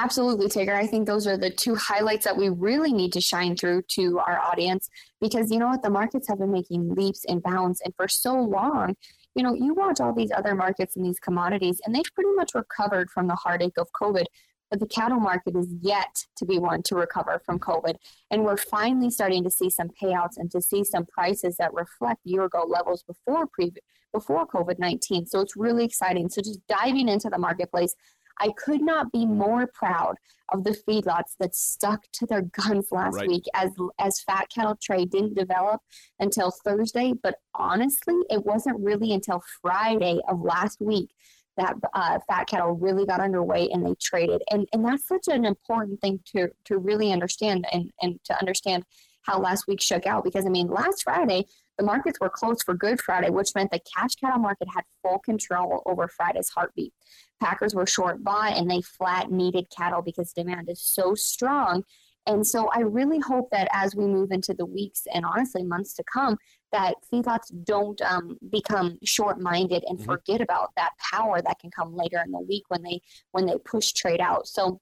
Absolutely, 0.00 0.46
Tigger. 0.46 0.76
I 0.76 0.86
think 0.86 1.08
those 1.08 1.26
are 1.26 1.36
the 1.36 1.50
two 1.50 1.74
highlights 1.74 2.24
that 2.24 2.36
we 2.36 2.50
really 2.50 2.92
need 2.92 3.12
to 3.14 3.20
shine 3.20 3.56
through 3.56 3.82
to 3.94 4.20
our 4.20 4.38
audience 4.38 4.88
because 5.20 5.50
you 5.50 5.58
know 5.58 5.66
what? 5.66 5.82
The 5.82 5.90
markets 5.90 6.28
have 6.28 6.38
been 6.38 6.52
making 6.52 6.94
leaps 6.94 7.24
and 7.24 7.42
bounds, 7.42 7.80
and 7.80 7.92
for 7.96 8.06
so 8.06 8.40
long, 8.40 8.94
you 9.34 9.42
know, 9.42 9.54
you 9.54 9.74
watch 9.74 10.00
all 10.00 10.14
these 10.14 10.30
other 10.30 10.54
markets 10.54 10.94
and 10.94 11.04
these 11.04 11.18
commodities, 11.18 11.80
and 11.84 11.92
they've 11.92 12.14
pretty 12.14 12.30
much 12.36 12.54
recovered 12.54 13.10
from 13.10 13.26
the 13.26 13.34
heartache 13.34 13.76
of 13.76 13.88
COVID. 14.00 14.26
But 14.70 14.78
the 14.78 14.86
cattle 14.86 15.18
market 15.18 15.56
is 15.56 15.74
yet 15.80 16.24
to 16.36 16.46
be 16.46 16.60
one 16.60 16.82
to 16.84 16.94
recover 16.94 17.42
from 17.44 17.58
COVID. 17.58 17.96
And 18.30 18.44
we're 18.44 18.56
finally 18.56 19.10
starting 19.10 19.42
to 19.42 19.50
see 19.50 19.68
some 19.68 19.88
payouts 20.00 20.36
and 20.36 20.48
to 20.52 20.60
see 20.60 20.84
some 20.84 21.06
prices 21.06 21.56
that 21.56 21.74
reflect 21.74 22.20
year 22.22 22.44
ago 22.44 22.64
levels 22.68 23.02
before 23.02 23.46
pre- 23.48 23.72
before 24.12 24.46
COVID 24.46 24.78
19. 24.78 25.26
So 25.26 25.40
it's 25.40 25.56
really 25.56 25.84
exciting. 25.84 26.28
So 26.28 26.40
just 26.40 26.64
diving 26.68 27.08
into 27.08 27.28
the 27.30 27.38
marketplace, 27.38 27.94
I 28.40 28.50
could 28.56 28.80
not 28.80 29.12
be 29.12 29.26
more 29.26 29.66
proud 29.74 30.16
of 30.50 30.64
the 30.64 30.70
feedlots 30.70 31.36
that 31.38 31.54
stuck 31.54 32.04
to 32.14 32.26
their 32.26 32.42
guns 32.42 32.88
last 32.90 33.16
right. 33.16 33.28
week 33.28 33.44
as 33.54 33.70
as 33.98 34.20
fat 34.20 34.48
cattle 34.54 34.76
trade 34.80 35.10
didn't 35.10 35.34
develop 35.34 35.80
until 36.18 36.50
Thursday. 36.50 37.12
But 37.22 37.36
honestly, 37.54 38.16
it 38.30 38.44
wasn't 38.44 38.80
really 38.80 39.12
until 39.12 39.42
Friday 39.60 40.20
of 40.28 40.40
last 40.40 40.80
week 40.80 41.10
that 41.56 41.74
uh, 41.92 42.18
fat 42.28 42.46
cattle 42.46 42.72
really 42.72 43.04
got 43.04 43.20
underway 43.20 43.68
and 43.70 43.84
they 43.84 43.94
traded. 44.00 44.42
And 44.50 44.66
and 44.72 44.84
that's 44.84 45.06
such 45.06 45.28
an 45.28 45.44
important 45.44 46.00
thing 46.00 46.20
to 46.32 46.48
to 46.66 46.78
really 46.78 47.12
understand 47.12 47.66
and 47.72 47.90
and 48.00 48.18
to 48.24 48.38
understand 48.38 48.84
how 49.28 49.38
last 49.38 49.66
week 49.68 49.80
shook 49.80 50.06
out 50.06 50.24
because 50.24 50.46
I 50.46 50.48
mean 50.48 50.68
last 50.68 51.02
Friday 51.02 51.44
the 51.76 51.84
markets 51.84 52.18
were 52.20 52.28
closed 52.28 52.64
for 52.64 52.74
Good 52.74 53.00
Friday, 53.00 53.30
which 53.30 53.54
meant 53.54 53.70
the 53.70 53.80
cash 53.96 54.16
cattle 54.16 54.40
market 54.40 54.66
had 54.74 54.82
full 55.02 55.20
control 55.20 55.82
over 55.86 56.08
Friday's 56.08 56.48
heartbeat. 56.48 56.92
Packers 57.40 57.74
were 57.74 57.86
short 57.86 58.24
bought 58.24 58.56
and 58.56 58.68
they 58.68 58.80
flat 58.80 59.30
needed 59.30 59.66
cattle 59.70 60.02
because 60.02 60.32
demand 60.32 60.68
is 60.68 60.82
so 60.82 61.14
strong. 61.14 61.84
And 62.26 62.46
so 62.46 62.68
I 62.74 62.80
really 62.80 63.20
hope 63.20 63.48
that 63.52 63.68
as 63.72 63.94
we 63.94 64.06
move 64.06 64.32
into 64.32 64.54
the 64.54 64.66
weeks 64.66 65.04
and 65.14 65.24
honestly 65.24 65.62
months 65.62 65.94
to 65.94 66.04
come, 66.12 66.36
that 66.72 66.96
feedlots 67.10 67.50
don't 67.64 68.00
um, 68.02 68.36
become 68.50 68.98
short-minded 69.04 69.84
and 69.88 69.98
mm-hmm. 69.98 70.10
forget 70.10 70.40
about 70.40 70.70
that 70.76 70.90
power 71.12 71.40
that 71.40 71.58
can 71.58 71.70
come 71.70 71.96
later 71.96 72.20
in 72.24 72.32
the 72.32 72.40
week 72.40 72.64
when 72.68 72.82
they 72.82 73.00
when 73.32 73.46
they 73.46 73.56
push 73.64 73.92
trade 73.92 74.20
out. 74.20 74.46
So 74.46 74.80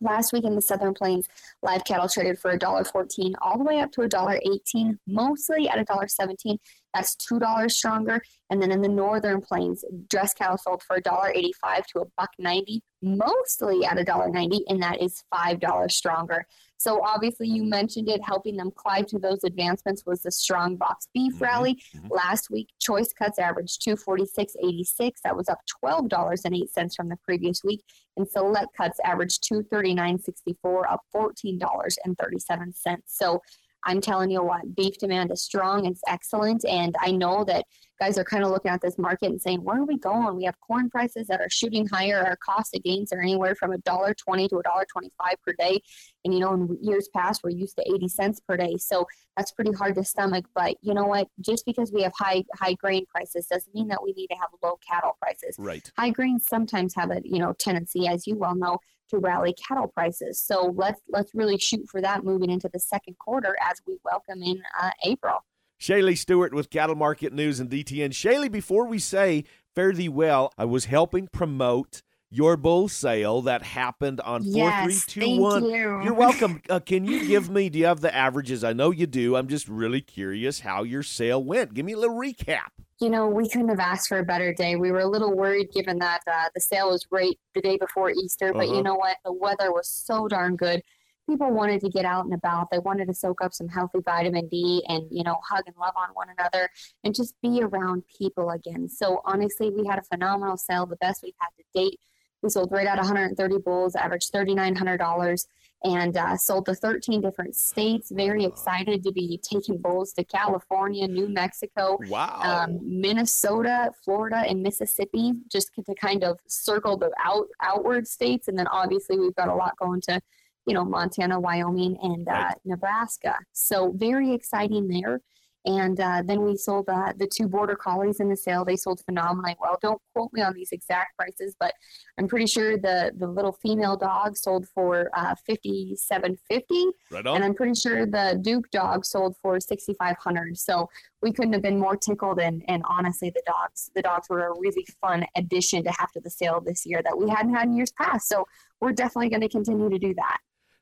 Last 0.00 0.32
week 0.32 0.44
in 0.44 0.54
the 0.54 0.60
Southern 0.60 0.92
Plains, 0.92 1.26
live 1.62 1.84
cattle 1.84 2.08
traded 2.08 2.38
for 2.38 2.56
$1.14 2.56 3.34
all 3.40 3.56
the 3.56 3.64
way 3.64 3.80
up 3.80 3.92
to 3.92 4.02
$1.18, 4.02 4.98
mostly 5.06 5.68
at 5.68 5.78
$1.17. 5.86 6.58
That's 6.96 7.14
$2 7.16 7.70
stronger. 7.70 8.22
And 8.48 8.62
then 8.62 8.72
in 8.72 8.80
the 8.80 8.88
Northern 8.88 9.42
Plains, 9.42 9.84
dress 10.08 10.32
cattle 10.32 10.56
sold 10.56 10.82
for 10.82 10.98
$1.85 10.98 11.84
to 11.92 12.00
a 12.00 12.04
buck 12.16 12.30
ninety, 12.38 12.82
mostly 13.02 13.84
at 13.84 13.98
$1.90, 13.98 14.60
and 14.68 14.82
that 14.82 15.02
is 15.02 15.22
$5 15.34 15.90
stronger. 15.90 16.46
So 16.78 17.02
obviously, 17.02 17.48
you 17.48 17.64
mentioned 17.64 18.08
it, 18.08 18.22
helping 18.24 18.56
them 18.56 18.70
climb 18.74 19.04
to 19.06 19.18
those 19.18 19.44
advancements 19.44 20.04
was 20.06 20.22
the 20.22 20.30
strong 20.30 20.76
box 20.76 21.08
beef 21.12 21.34
mm-hmm. 21.34 21.44
rally. 21.44 21.82
Mm-hmm. 21.94 22.08
Last 22.10 22.50
week, 22.50 22.68
choice 22.80 23.12
cuts 23.12 23.38
averaged 23.38 23.82
246.86. 23.82 25.12
That 25.24 25.36
was 25.36 25.48
up 25.50 25.60
$12.08 25.84 26.94
from 26.94 27.08
the 27.08 27.16
previous 27.16 27.62
week. 27.62 27.82
And 28.16 28.26
select 28.28 28.74
cuts 28.74 28.98
averaged 29.04 29.42
239.64, 29.50 30.90
up 30.90 31.00
$14.37. 31.14 32.98
So 33.06 33.42
I'm 33.84 34.00
telling 34.00 34.30
you 34.30 34.42
what, 34.42 34.74
beef 34.74 34.98
demand 34.98 35.30
is 35.30 35.42
strong. 35.42 35.86
It's 35.86 36.02
excellent. 36.08 36.64
And 36.64 36.94
I 37.00 37.12
know 37.12 37.44
that 37.44 37.64
guys 37.98 38.18
are 38.18 38.24
kind 38.24 38.44
of 38.44 38.50
looking 38.50 38.70
at 38.70 38.80
this 38.80 38.98
market 38.98 39.30
and 39.30 39.40
saying, 39.40 39.62
where 39.62 39.78
are 39.78 39.84
we 39.84 39.98
going? 39.98 40.36
We 40.36 40.44
have 40.44 40.58
corn 40.60 40.90
prices 40.90 41.28
that 41.28 41.40
are 41.40 41.48
shooting 41.48 41.86
higher. 41.86 42.22
Our 42.24 42.36
cost 42.36 42.74
of 42.74 42.82
gains 42.82 43.12
are 43.12 43.20
anywhere 43.20 43.54
from 43.54 43.72
a 43.72 43.78
dollar 43.78 44.14
twenty 44.14 44.48
to 44.48 44.58
a 44.58 44.62
dollar 44.62 44.84
twenty-five 44.90 45.36
per 45.46 45.52
day. 45.58 45.80
And 46.24 46.34
you 46.34 46.40
know, 46.40 46.52
in 46.54 46.76
years 46.80 47.08
past, 47.14 47.42
we're 47.44 47.50
used 47.50 47.76
to 47.76 47.94
80 47.94 48.08
cents 48.08 48.40
per 48.40 48.56
day. 48.56 48.76
So 48.78 49.06
that's 49.36 49.52
pretty 49.52 49.72
hard 49.72 49.94
to 49.94 50.04
stomach. 50.04 50.46
But 50.54 50.76
you 50.82 50.92
know 50.92 51.06
what? 51.06 51.28
Just 51.40 51.64
because 51.64 51.92
we 51.92 52.02
have 52.02 52.12
high 52.18 52.44
high 52.54 52.74
grain 52.74 53.06
prices 53.06 53.46
doesn't 53.46 53.74
mean 53.74 53.88
that 53.88 54.02
we 54.02 54.12
need 54.12 54.28
to 54.28 54.36
have 54.36 54.48
low 54.62 54.78
cattle 54.86 55.16
prices. 55.20 55.56
Right. 55.58 55.90
High 55.96 56.10
grains 56.10 56.46
sometimes 56.46 56.94
have 56.94 57.10
a 57.10 57.20
you 57.24 57.38
know 57.38 57.52
tendency, 57.52 58.08
as 58.08 58.26
you 58.26 58.36
well 58.36 58.54
know, 58.54 58.78
to 59.10 59.18
rally 59.18 59.54
cattle 59.54 59.88
prices. 59.88 60.40
So 60.40 60.74
let's 60.76 61.00
let's 61.08 61.34
really 61.34 61.58
shoot 61.58 61.88
for 61.88 62.00
that 62.00 62.24
moving 62.24 62.50
into 62.50 62.68
the 62.72 62.80
second 62.80 63.18
quarter 63.18 63.56
as 63.60 63.80
we 63.86 63.98
welcome 64.04 64.42
in 64.42 64.62
uh, 64.80 64.90
April. 65.04 65.44
Shaylee 65.80 66.16
Stewart 66.16 66.54
with 66.54 66.70
Cattle 66.70 66.96
Market 66.96 67.32
News 67.32 67.60
and 67.60 67.68
DTN. 67.68 68.10
Shaylee, 68.10 68.50
before 68.50 68.86
we 68.86 68.98
say 68.98 69.44
fare 69.74 69.92
thee 69.92 70.08
well, 70.08 70.52
I 70.56 70.64
was 70.64 70.86
helping 70.86 71.28
promote 71.28 72.02
your 72.30 72.56
bull 72.56 72.88
sale 72.88 73.42
that 73.42 73.62
happened 73.62 74.20
on 74.22 74.42
yes, 74.42 75.04
4321. 75.04 75.64
You. 75.64 75.70
You're 76.02 76.14
welcome. 76.14 76.60
Uh, 76.68 76.80
can 76.80 77.04
you 77.04 77.26
give 77.26 77.48
me, 77.48 77.68
do 77.68 77.78
you 77.78 77.86
have 77.86 78.00
the 78.00 78.14
averages? 78.14 78.64
I 78.64 78.72
know 78.72 78.90
you 78.90 79.06
do. 79.06 79.36
I'm 79.36 79.48
just 79.48 79.68
really 79.68 80.00
curious 80.00 80.60
how 80.60 80.82
your 80.82 81.02
sale 81.02 81.42
went. 81.42 81.74
Give 81.74 81.86
me 81.86 81.92
a 81.92 81.98
little 81.98 82.16
recap. 82.16 82.70
You 83.00 83.10
know, 83.10 83.28
we 83.28 83.48
couldn't 83.48 83.68
have 83.68 83.80
asked 83.80 84.08
for 84.08 84.18
a 84.18 84.24
better 84.24 84.54
day. 84.54 84.76
We 84.76 84.90
were 84.90 85.00
a 85.00 85.08
little 85.08 85.36
worried 85.36 85.70
given 85.72 85.98
that 85.98 86.22
uh, 86.26 86.48
the 86.54 86.60
sale 86.60 86.90
was 86.90 87.06
right 87.10 87.38
the 87.54 87.60
day 87.60 87.76
before 87.76 88.10
Easter, 88.10 88.52
but 88.52 88.66
uh-huh. 88.66 88.74
you 88.74 88.82
know 88.82 88.94
what? 88.94 89.18
The 89.24 89.32
weather 89.32 89.72
was 89.72 89.88
so 89.88 90.28
darn 90.28 90.56
good. 90.56 90.82
People 91.28 91.50
wanted 91.50 91.80
to 91.80 91.90
get 91.90 92.04
out 92.04 92.24
and 92.24 92.32
about. 92.32 92.70
They 92.70 92.78
wanted 92.78 93.08
to 93.08 93.14
soak 93.14 93.42
up 93.42 93.52
some 93.52 93.68
healthy 93.68 93.98
vitamin 94.04 94.48
D 94.48 94.84
and, 94.88 95.08
you 95.10 95.24
know, 95.24 95.36
hug 95.46 95.64
and 95.66 95.74
love 95.78 95.94
on 95.96 96.08
one 96.14 96.28
another 96.38 96.70
and 97.02 97.14
just 97.14 97.34
be 97.42 97.60
around 97.62 98.04
people 98.16 98.50
again. 98.50 98.88
So 98.88 99.20
honestly, 99.24 99.70
we 99.70 99.86
had 99.86 99.98
a 99.98 100.02
phenomenal 100.02 100.56
sale, 100.56 100.86
the 100.86 100.96
best 100.96 101.22
we've 101.22 101.34
had 101.38 101.50
to 101.58 101.64
date 101.74 101.98
we 102.42 102.50
sold 102.50 102.70
right 102.70 102.86
at 102.86 102.96
130 102.96 103.58
bulls, 103.58 103.96
averaged 103.96 104.32
$3,900, 104.32 105.46
and 105.84 106.16
uh, 106.16 106.36
sold 106.36 106.66
to 106.66 106.74
13 106.74 107.20
different 107.20 107.54
states. 107.54 108.10
Very 108.10 108.44
excited 108.44 109.02
to 109.04 109.12
be 109.12 109.40
taking 109.42 109.78
bulls 109.78 110.12
to 110.14 110.24
California, 110.24 111.06
New 111.06 111.28
Mexico, 111.28 111.98
wow. 112.08 112.40
um, 112.42 112.78
Minnesota, 112.82 113.90
Florida, 114.04 114.44
and 114.48 114.62
Mississippi, 114.62 115.32
just 115.50 115.70
to 115.74 115.94
kind 115.94 116.24
of 116.24 116.38
circle 116.46 116.96
the 116.96 117.10
out 117.22 117.46
outward 117.62 118.06
states. 118.06 118.48
And 118.48 118.58
then 118.58 118.66
obviously 118.68 119.18
we've 119.18 119.34
got 119.34 119.48
a 119.48 119.54
lot 119.54 119.74
going 119.78 120.00
to, 120.02 120.20
you 120.66 120.74
know, 120.74 120.84
Montana, 120.84 121.38
Wyoming, 121.38 121.96
and 122.02 122.26
uh, 122.28 122.32
right. 122.32 122.54
Nebraska. 122.64 123.36
So 123.52 123.92
very 123.94 124.32
exciting 124.32 124.88
there. 124.88 125.20
And 125.66 125.98
uh, 125.98 126.22
then 126.24 126.42
we 126.42 126.56
sold 126.56 126.88
uh, 126.88 127.12
the 127.16 127.26
two 127.26 127.48
border 127.48 127.74
collies 127.74 128.20
in 128.20 128.28
the 128.28 128.36
sale. 128.36 128.64
They 128.64 128.76
sold 128.76 129.00
phenomenally 129.04 129.56
well. 129.60 129.76
Don't 129.82 130.00
quote 130.14 130.32
me 130.32 130.40
on 130.40 130.54
these 130.54 130.70
exact 130.70 131.16
prices, 131.18 131.56
but 131.58 131.74
I'm 132.18 132.28
pretty 132.28 132.46
sure 132.46 132.78
the 132.78 133.12
the 133.16 133.26
little 133.26 133.52
female 133.52 133.96
dog 133.96 134.36
sold 134.36 134.68
for 134.74 135.10
uh, 135.14 135.34
fifty 135.44 135.96
seven 135.96 136.38
fifty, 136.48 136.86
right 137.10 137.26
and 137.26 137.42
I'm 137.42 137.54
pretty 137.54 137.74
sure 137.74 138.06
the 138.06 138.38
Duke 138.40 138.70
dog 138.70 139.04
sold 139.04 139.34
for 139.42 139.58
sixty 139.58 139.94
five 139.94 140.16
hundred. 140.18 140.56
So 140.56 140.88
we 141.20 141.32
couldn't 141.32 141.54
have 141.54 141.62
been 141.62 141.80
more 141.80 141.96
tickled. 141.96 142.38
And 142.38 142.62
and 142.68 142.84
honestly, 142.88 143.30
the 143.30 143.42
dogs 143.44 143.90
the 143.96 144.02
dogs 144.02 144.28
were 144.28 144.46
a 144.46 144.58
really 144.58 144.86
fun 145.00 145.26
addition 145.36 145.82
to 145.82 145.90
have 145.98 146.12
to 146.12 146.20
the 146.20 146.30
sale 146.30 146.60
this 146.60 146.86
year 146.86 147.02
that 147.02 147.18
we 147.18 147.28
hadn't 147.28 147.54
had 147.54 147.66
in 147.66 147.76
years 147.76 147.92
past. 147.92 148.28
So 148.28 148.46
we're 148.80 148.92
definitely 148.92 149.30
going 149.30 149.40
to 149.40 149.48
continue 149.48 149.90
to 149.90 149.98
do 149.98 150.14
that. 150.14 150.38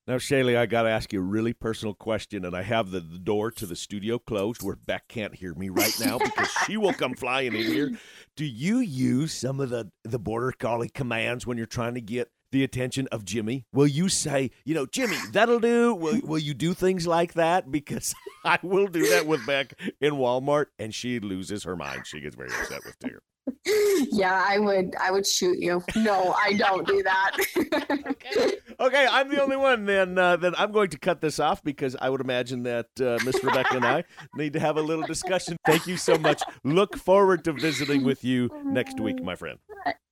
Now, 0.07 0.17
Shaylee, 0.17 0.55
I 0.55 0.67
got 0.67 0.83
to 0.83 0.90
ask 0.90 1.14
you 1.14 1.21
a 1.21 1.23
really 1.23 1.55
personal 1.55 1.95
question, 1.95 2.45
and 2.45 2.55
I 2.55 2.61
have 2.61 2.90
the, 2.90 3.01
the 3.01 3.19
door 3.19 3.51
to 3.53 3.64
the 3.64 3.75
studio 3.75 4.19
closed 4.19 4.62
where 4.62 4.77
Beck 4.77 5.09
can't 5.09 5.35
hear 5.35 5.55
me 5.55 5.71
right 5.71 5.99
now 5.99 6.19
because 6.19 6.51
she 6.67 6.77
will 6.77 6.93
come 6.93 7.14
flying 7.14 7.55
in 7.55 7.64
here. 7.64 7.90
Do 8.37 8.45
you 8.45 8.81
use 8.81 9.33
some 9.33 9.61
of 9.61 9.71
the, 9.71 9.90
the 10.03 10.19
border 10.19 10.53
collie 10.53 10.90
commands 10.90 11.47
when 11.47 11.57
you're 11.57 11.67
trying 11.67 11.95
to 11.95 12.03
get 12.03 12.31
the 12.53 12.62
attention 12.62 13.09
of 13.12 13.25
Jimmy? 13.25 13.64
Will 13.73 13.87
you 13.87 14.11
say, 14.11 14.51
you 14.67 14.75
know, 14.75 14.85
Jimmy, 14.85 15.17
that'll 15.33 15.59
do? 15.59 15.95
Will, 15.95 16.21
will 16.23 16.38
you 16.38 16.53
do 16.53 16.75
things 16.75 17.07
like 17.07 17.33
that? 17.33 17.71
Because 17.71 18.14
I 18.45 18.59
will 18.62 18.88
do 18.88 19.09
that 19.09 19.27
with 19.27 19.47
Beck 19.47 19.73
in 20.03 20.14
Walmart, 20.14 20.67
and 20.79 20.95
she 20.95 21.19
loses 21.19 21.64
her 21.64 21.77
mind. 21.77 22.07
She 22.07 22.21
gets 22.21 22.37
very 22.37 22.51
upset 22.51 22.85
with 22.85 22.99
Tigger. 22.99 23.21
yeah, 24.11 24.42
I 24.46 24.59
would 24.59 24.94
I 24.98 25.11
would 25.11 25.26
shoot 25.26 25.59
you. 25.59 25.83
No, 25.96 26.33
I 26.33 26.54
don't 26.54 26.87
do 26.87 27.02
that. 27.02 27.37
okay. 28.09 28.57
okay, 28.80 29.07
I'm 29.11 29.28
the 29.28 29.42
only 29.42 29.57
one 29.57 29.85
then 29.85 30.16
uh, 30.16 30.37
then 30.37 30.54
I'm 30.57 30.72
going 30.72 30.90
to 30.90 30.98
cut 30.98 31.20
this 31.20 31.38
off 31.38 31.62
because 31.62 31.96
I 32.00 32.09
would 32.09 32.20
imagine 32.20 32.62
that 32.62 32.88
uh, 33.00 33.18
Miss 33.24 33.42
Rebecca 33.42 33.76
and 33.76 33.85
I 33.85 34.04
need 34.37 34.54
to 34.54 34.61
have 34.61 34.76
a 34.76 34.83
little 34.83 35.07
discussion. 35.07 35.57
Thank 35.66 35.87
you 35.87 35.96
so 35.96 36.16
much. 36.16 36.42
Look 36.64 36.96
forward 36.96 37.44
to 37.44 37.52
visiting 37.52 38.04
with 38.04 38.24
you 38.24 38.50
next 38.64 38.98
week, 38.98 39.22
my 39.22 39.35
friend. 39.35 39.59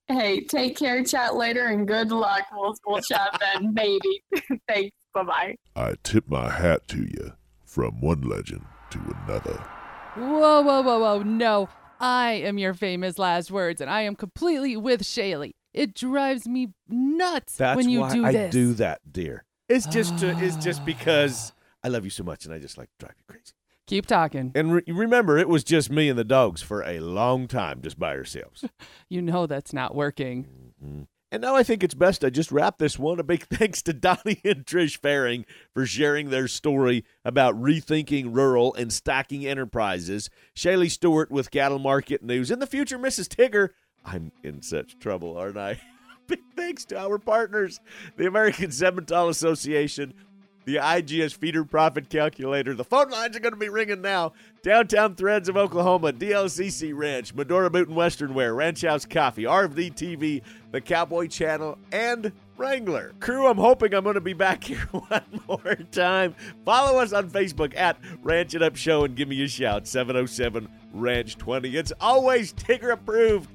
Hey, 0.08 0.40
take 0.42 0.76
care, 0.76 1.02
chat 1.04 1.36
later, 1.36 1.68
and 1.68 1.88
good 1.88 2.10
luck. 2.10 2.42
We'll, 2.52 2.74
we'll 2.86 3.00
chat 3.00 3.40
then, 3.40 3.72
maybe. 3.74 4.22
Thanks. 4.68 4.96
Bye 5.14 5.22
bye. 5.22 5.56
I 5.76 5.94
tip 6.02 6.28
my 6.28 6.50
hat 6.50 6.88
to 6.88 6.98
you 6.98 7.32
from 7.64 8.00
one 8.00 8.22
legend 8.22 8.66
to 8.90 8.98
another. 9.24 9.64
Whoa, 10.16 10.60
whoa, 10.60 10.82
whoa, 10.82 10.98
whoa. 10.98 11.22
No. 11.22 11.68
I 12.02 12.32
am 12.32 12.58
your 12.58 12.74
famous 12.74 13.16
last 13.16 13.52
words, 13.52 13.80
and 13.80 13.88
I 13.88 14.00
am 14.02 14.16
completely 14.16 14.76
with 14.76 15.02
Shaylee. 15.02 15.52
It 15.72 15.94
drives 15.94 16.48
me 16.48 16.70
nuts 16.88 17.56
That's 17.56 17.76
when 17.76 17.88
you 17.88 18.00
why 18.00 18.12
do 18.12 18.24
I 18.26 18.32
this. 18.32 18.52
do 18.52 18.74
that, 18.74 19.00
dear. 19.10 19.44
It's 19.68 19.86
just 19.86 20.14
uh, 20.22 20.34
it's 20.38 20.56
just 20.56 20.84
because 20.92 21.52
I 21.84 21.88
love 21.88 22.02
you 22.04 22.10
so 22.10 22.24
much, 22.24 22.44
and 22.44 22.52
I 22.52 22.58
just 22.58 22.76
like 22.76 22.88
to 22.98 23.06
drive 23.06 23.14
you 23.16 23.24
crazy. 23.28 23.52
Keep 23.86 24.06
talking. 24.06 24.50
And 24.54 24.74
re- 24.74 24.82
remember, 24.88 25.38
it 25.38 25.48
was 25.48 25.62
just 25.62 25.90
me 25.90 26.08
and 26.08 26.18
the 26.18 26.24
dogs 26.24 26.60
for 26.60 26.82
a 26.82 26.98
long 26.98 27.46
time, 27.46 27.80
just 27.82 27.98
by 27.98 28.16
ourselves. 28.16 28.64
You 29.08 29.20
know 29.20 29.46
that's 29.46 29.72
not 29.74 29.94
working. 29.94 30.46
Mm-hmm. 30.82 31.02
And 31.32 31.40
now 31.40 31.56
I 31.56 31.62
think 31.62 31.82
it's 31.82 31.94
best 31.94 32.22
I 32.24 32.28
just 32.28 32.52
wrap 32.52 32.76
this 32.76 32.98
one. 32.98 33.18
A 33.18 33.22
big 33.22 33.44
thanks 33.50 33.80
to 33.82 33.94
Donnie 33.94 34.42
and 34.44 34.66
Trish 34.66 35.00
Fehring 35.00 35.46
for 35.72 35.86
sharing 35.86 36.28
their 36.28 36.46
story 36.46 37.06
about 37.24 37.60
rethinking 37.60 38.36
rural 38.36 38.74
and 38.74 38.92
stacking 38.92 39.46
enterprises. 39.46 40.28
Shaylee 40.54 40.90
Stewart 40.90 41.30
with 41.30 41.50
Cattle 41.50 41.78
Market 41.78 42.22
News. 42.22 42.50
In 42.50 42.58
the 42.58 42.66
future, 42.66 42.98
Mrs. 42.98 43.28
Tigger. 43.28 43.70
I'm 44.04 44.30
in 44.42 44.60
such 44.60 44.98
trouble, 44.98 45.38
aren't 45.38 45.56
I? 45.56 45.80
big 46.26 46.40
thanks 46.54 46.84
to 46.86 46.98
our 46.98 47.18
partners, 47.18 47.80
the 48.16 48.26
American 48.26 48.68
Simmental 48.68 49.30
Association, 49.30 50.12
the 50.64 50.76
IGS 50.76 51.34
Feeder 51.34 51.64
Profit 51.64 52.08
Calculator. 52.08 52.74
The 52.74 52.84
phone 52.84 53.10
lines 53.10 53.36
are 53.36 53.40
going 53.40 53.52
to 53.52 53.58
be 53.58 53.68
ringing 53.68 54.02
now. 54.02 54.32
Downtown 54.62 55.14
Threads 55.14 55.48
of 55.48 55.56
Oklahoma, 55.56 56.12
DLCC 56.12 56.96
Ranch, 56.96 57.34
Medora 57.34 57.70
Boot 57.70 57.88
and 57.88 57.96
Western 57.96 58.34
Wear, 58.34 58.54
Ranch 58.54 58.82
House 58.82 59.04
Coffee, 59.04 59.42
RFD 59.42 59.94
TV, 59.94 60.42
the 60.70 60.80
Cowboy 60.80 61.26
Channel, 61.26 61.78
and 61.90 62.32
Wrangler. 62.56 63.12
Crew, 63.18 63.48
I'm 63.48 63.56
hoping 63.56 63.92
I'm 63.92 64.04
going 64.04 64.14
to 64.14 64.20
be 64.20 64.34
back 64.34 64.62
here 64.64 64.88
one 64.92 65.40
more 65.48 65.74
time. 65.90 66.34
Follow 66.64 67.00
us 67.00 67.12
on 67.12 67.30
Facebook 67.30 67.76
at 67.76 67.98
Ranch 68.22 68.54
It 68.54 68.62
Up 68.62 68.76
Show 68.76 69.04
and 69.04 69.16
give 69.16 69.28
me 69.28 69.42
a 69.42 69.48
shout, 69.48 69.88
707 69.88 70.68
Ranch 70.92 71.36
20. 71.38 71.76
It's 71.76 71.92
always 72.00 72.52
Tigger 72.52 72.92
approved. 72.92 73.48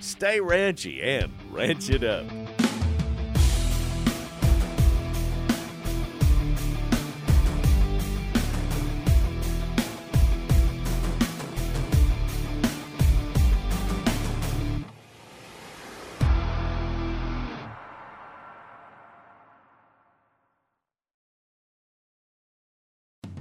Stay 0.00 0.38
ranchy 0.38 1.04
and 1.04 1.30
ranch 1.52 1.90
it 1.90 2.02
up. 2.02 2.24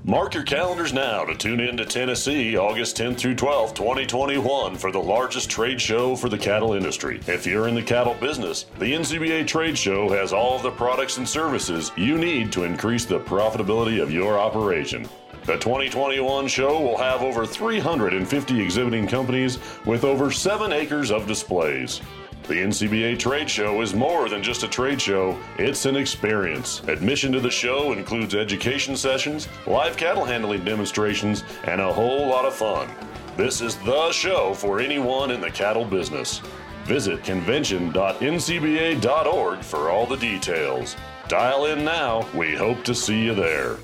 Mark 0.10 0.36
your 0.36 0.43
calendars 0.43 0.93
now 0.93 1.26
to 1.26 1.36
tune 1.36 1.60
in 1.60 1.76
to 1.76 1.86
Tennessee 1.86 2.56
August 2.56 2.96
10th 2.96 3.17
through 3.17 3.36
12th, 3.36 3.76
2021 3.76 4.78
for 4.78 4.89
the 4.89 4.98
largest 4.98 5.50
trade 5.50 5.82
show 5.82 6.15
for 6.15 6.30
the 6.30 6.38
cattle 6.38 6.76
industry. 6.76 7.20
If 7.28 7.46
you're 7.46 7.67
in 7.67 7.76
the 7.76 7.84
cattle 7.84 8.13
business, 8.13 8.67
the 8.80 8.93
NCBA 8.93 9.46
Trade 9.48 9.78
Show 9.78 10.08
has 10.08 10.32
all 10.32 10.56
of 10.56 10.63
the 10.63 10.72
products 10.72 11.17
and 11.17 11.28
services 11.28 11.91
you 11.98 12.17
need 12.17 12.54
to 12.54 12.63
increase 12.63 13.04
the 13.04 13.20
profitability 13.20 14.02
of 14.02 14.10
your 14.10 14.39
operation. 14.39 15.10
The 15.43 15.58
2021 15.58 16.48
show 16.48 16.80
will 16.80 16.98
have 16.98 17.22
over 17.22 17.46
350 17.46 18.62
exhibiting 18.62 19.08
companies 19.08 19.60
with 19.86 20.06
over 20.06 20.32
7 20.32 20.72
acres 20.72 21.12
of 21.12 21.28
displays. 21.28 22.00
The 22.47 22.53
NCBA 22.53 23.19
Trade 23.19 23.49
Show 23.49 23.81
is 23.81 23.93
more 23.93 24.29
than 24.29 24.41
just 24.41 24.63
a 24.63 24.69
trade 24.69 25.01
show, 25.01 25.38
it's 25.57 25.86
an 25.86 25.97
experience. 25.97 26.81
Admission 26.88 27.33
to 27.33 27.41
the 27.41 27.51
show 27.51 27.91
includes 27.91 28.33
education 28.33 28.95
sessions, 28.95 29.49
live 29.65 29.97
cattle 29.97 30.23
handling 30.23 30.63
demonstrations, 30.63 31.43
and 31.65 31.81
a 31.81 31.91
whole 31.91 32.25
lot 32.25 32.45
of 32.45 32.53
fun. 32.53 32.88
This 33.36 33.60
is 33.60 33.75
the 33.79 34.13
show 34.13 34.53
for 34.53 34.79
anyone 34.79 35.31
in 35.31 35.41
the 35.41 35.51
cattle 35.51 35.83
business. 35.83 36.39
Visit 36.86 37.21
convention.ncba.org 37.25 39.60
for 39.60 39.89
all 39.89 40.05
the 40.05 40.15
details. 40.15 40.95
Dial 41.27 41.65
in 41.65 41.83
now, 41.83 42.25
we 42.33 42.55
hope 42.55 42.81
to 42.86 42.95
see 42.95 43.25
you 43.25 43.36
there. 43.36 43.75